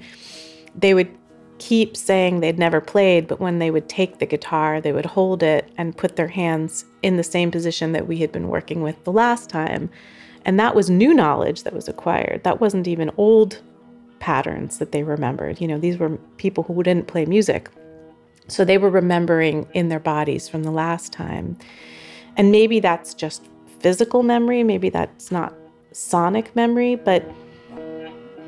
they 0.75 0.93
would 0.93 1.15
keep 1.59 1.95
saying 1.95 2.39
they'd 2.39 2.57
never 2.57 2.81
played, 2.81 3.27
but 3.27 3.39
when 3.39 3.59
they 3.59 3.71
would 3.71 3.87
take 3.87 4.17
the 4.17 4.25
guitar, 4.25 4.81
they 4.81 4.91
would 4.91 5.05
hold 5.05 5.43
it 5.43 5.71
and 5.77 5.95
put 5.95 6.15
their 6.15 6.27
hands 6.27 6.85
in 7.03 7.17
the 7.17 7.23
same 7.23 7.51
position 7.51 7.91
that 7.91 8.07
we 8.07 8.17
had 8.17 8.31
been 8.31 8.47
working 8.49 8.81
with 8.81 9.01
the 9.03 9.11
last 9.11 9.49
time. 9.49 9.89
And 10.45 10.59
that 10.59 10.75
was 10.75 10.89
new 10.89 11.13
knowledge 11.13 11.63
that 11.63 11.73
was 11.73 11.87
acquired. 11.87 12.43
That 12.43 12.59
wasn't 12.59 12.87
even 12.87 13.11
old 13.15 13.61
patterns 14.23 14.77
that 14.77 14.93
they 14.93 15.03
remembered. 15.03 15.59
You 15.59 15.67
know, 15.67 15.77
these 15.77 15.97
were 15.97 16.11
people 16.37 16.63
who 16.63 16.81
didn't 16.81 17.07
play 17.07 17.25
music. 17.25 17.69
So 18.47 18.63
they 18.63 18.77
were 18.77 18.89
remembering 18.89 19.67
in 19.73 19.89
their 19.89 19.99
bodies 19.99 20.47
from 20.47 20.63
the 20.63 20.71
last 20.71 21.11
time. 21.11 21.57
And 22.37 22.49
maybe 22.49 22.79
that's 22.79 23.13
just 23.13 23.45
physical 23.81 24.23
memory, 24.23 24.63
maybe 24.63 24.89
that's 24.89 25.29
not 25.29 25.53
sonic 25.91 26.55
memory, 26.55 26.95
but 26.95 27.29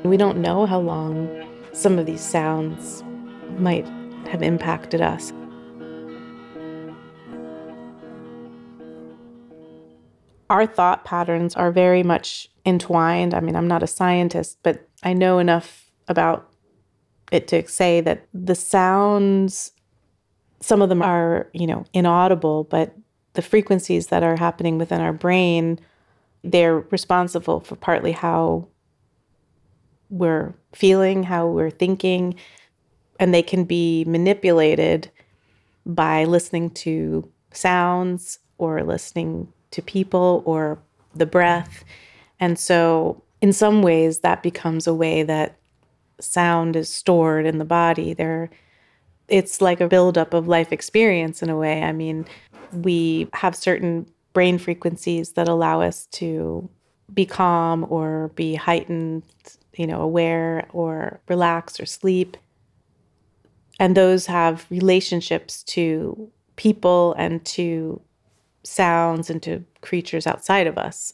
we 0.02 0.16
don't 0.16 0.38
know 0.38 0.64
how 0.64 0.80
long 0.80 1.28
some 1.74 1.98
of 1.98 2.06
these 2.06 2.22
sounds 2.22 3.04
might 3.58 3.86
have 4.28 4.42
impacted 4.42 5.02
us. 5.02 5.30
Our 10.48 10.66
thought 10.66 11.04
patterns 11.04 11.54
are 11.54 11.70
very 11.70 12.02
much 12.02 12.48
entwined. 12.64 13.34
I 13.34 13.40
mean, 13.40 13.56
I'm 13.56 13.68
not 13.68 13.82
a 13.82 13.86
scientist, 13.86 14.56
but 14.62 14.85
I 15.06 15.12
know 15.12 15.38
enough 15.38 15.88
about 16.08 16.50
it 17.30 17.46
to 17.48 17.66
say 17.68 18.00
that 18.00 18.26
the 18.34 18.56
sounds, 18.56 19.70
some 20.58 20.82
of 20.82 20.88
them 20.88 21.00
are, 21.00 21.48
you 21.52 21.68
know, 21.68 21.84
inaudible, 21.92 22.64
but 22.64 22.92
the 23.34 23.42
frequencies 23.42 24.08
that 24.08 24.24
are 24.24 24.36
happening 24.36 24.78
within 24.78 25.00
our 25.00 25.12
brain, 25.12 25.78
they're 26.42 26.80
responsible 26.80 27.60
for 27.60 27.76
partly 27.76 28.10
how 28.10 28.66
we're 30.10 30.52
feeling, 30.72 31.22
how 31.22 31.46
we're 31.46 31.70
thinking, 31.70 32.34
and 33.20 33.32
they 33.32 33.44
can 33.44 33.62
be 33.62 34.04
manipulated 34.08 35.08
by 35.86 36.24
listening 36.24 36.68
to 36.70 37.30
sounds 37.52 38.40
or 38.58 38.82
listening 38.82 39.52
to 39.70 39.80
people 39.82 40.42
or 40.44 40.80
the 41.14 41.26
breath. 41.26 41.84
And 42.40 42.58
so, 42.58 43.22
in 43.46 43.52
some 43.52 43.80
ways, 43.80 44.18
that 44.20 44.42
becomes 44.42 44.88
a 44.88 44.92
way 44.92 45.22
that 45.22 45.56
sound 46.18 46.74
is 46.74 46.88
stored 46.88 47.46
in 47.46 47.58
the 47.58 47.64
body. 47.64 48.12
There, 48.12 48.50
it's 49.28 49.60
like 49.60 49.80
a 49.80 49.86
buildup 49.86 50.34
of 50.34 50.48
life 50.48 50.72
experience 50.72 51.44
in 51.44 51.48
a 51.48 51.56
way. 51.56 51.84
I 51.84 51.92
mean, 51.92 52.26
we 52.72 53.28
have 53.34 53.54
certain 53.54 54.10
brain 54.32 54.58
frequencies 54.58 55.34
that 55.34 55.46
allow 55.46 55.80
us 55.80 56.06
to 56.06 56.68
be 57.14 57.24
calm 57.24 57.86
or 57.88 58.32
be 58.34 58.56
heightened, 58.56 59.22
you 59.76 59.86
know, 59.86 60.00
aware 60.00 60.66
or 60.72 61.20
relax 61.28 61.78
or 61.78 61.86
sleep. 61.86 62.36
And 63.78 63.96
those 63.96 64.26
have 64.26 64.66
relationships 64.70 65.62
to 65.74 66.32
people 66.56 67.14
and 67.16 67.44
to 67.44 68.00
sounds 68.64 69.30
and 69.30 69.40
to 69.44 69.62
creatures 69.82 70.26
outside 70.26 70.66
of 70.66 70.76
us. 70.76 71.12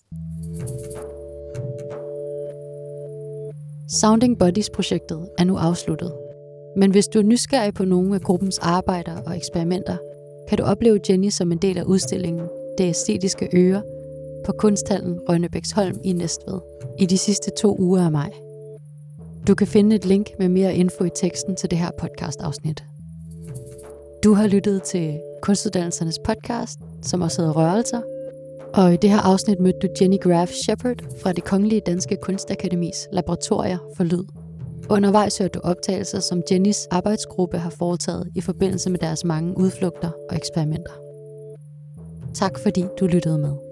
Sounding 4.00 4.38
Bodies-projektet 4.38 5.28
er 5.38 5.44
nu 5.44 5.56
afsluttet. 5.56 6.12
Men 6.76 6.90
hvis 6.90 7.08
du 7.08 7.18
er 7.18 7.22
nysgerrig 7.22 7.74
på 7.74 7.84
nogle 7.84 8.14
af 8.14 8.20
gruppens 8.20 8.58
arbejder 8.58 9.16
og 9.26 9.36
eksperimenter, 9.36 9.96
kan 10.48 10.58
du 10.58 10.64
opleve 10.64 11.00
Jenny 11.08 11.30
som 11.30 11.52
en 11.52 11.58
del 11.58 11.78
af 11.78 11.82
udstillingen 11.82 12.48
Det 12.78 12.84
æstetiske 12.84 13.48
øre 13.54 13.82
på 14.44 14.52
kunsthallen 14.52 15.20
Rønnebæksholm 15.28 15.98
i 16.04 16.12
Næstved 16.12 16.60
i 16.98 17.06
de 17.06 17.18
sidste 17.18 17.50
to 17.58 17.76
uger 17.78 18.04
af 18.04 18.12
maj. 18.12 18.30
Du 19.48 19.54
kan 19.54 19.66
finde 19.66 19.96
et 19.96 20.04
link 20.04 20.30
med 20.38 20.48
mere 20.48 20.74
info 20.74 21.04
i 21.04 21.10
teksten 21.14 21.56
til 21.56 21.70
det 21.70 21.78
her 21.78 21.90
podcast-afsnit. 21.98 22.84
Du 24.24 24.34
har 24.34 24.46
lyttet 24.46 24.82
til 24.82 25.20
Kunstuddannelsernes 25.42 26.18
podcast, 26.24 26.78
som 27.02 27.20
også 27.20 27.42
hedder 27.42 27.56
Rørelser. 27.56 28.00
Og 28.74 28.94
i 28.94 28.96
det 28.96 29.10
her 29.10 29.20
afsnit 29.20 29.60
mødte 29.60 29.78
du 29.78 29.88
Jenny 30.00 30.20
Graff 30.20 30.52
Shepard 30.52 30.96
fra 31.22 31.32
det 31.32 31.44
Kongelige 31.44 31.80
Danske 31.86 32.16
Kunstakademis 32.22 33.08
Laboratorier 33.12 33.78
for 33.96 34.04
Lyd. 34.04 34.24
Undervejs 34.90 35.38
hørte 35.38 35.52
du 35.58 35.60
optagelser, 35.64 36.20
som 36.20 36.42
Jennys 36.50 36.86
arbejdsgruppe 36.90 37.58
har 37.58 37.70
foretaget 37.70 38.28
i 38.34 38.40
forbindelse 38.40 38.90
med 38.90 38.98
deres 38.98 39.24
mange 39.24 39.58
udflugter 39.58 40.10
og 40.30 40.36
eksperimenter. 40.36 40.92
Tak 42.34 42.58
fordi 42.58 42.84
du 43.00 43.06
lyttede 43.06 43.38
med. 43.38 43.71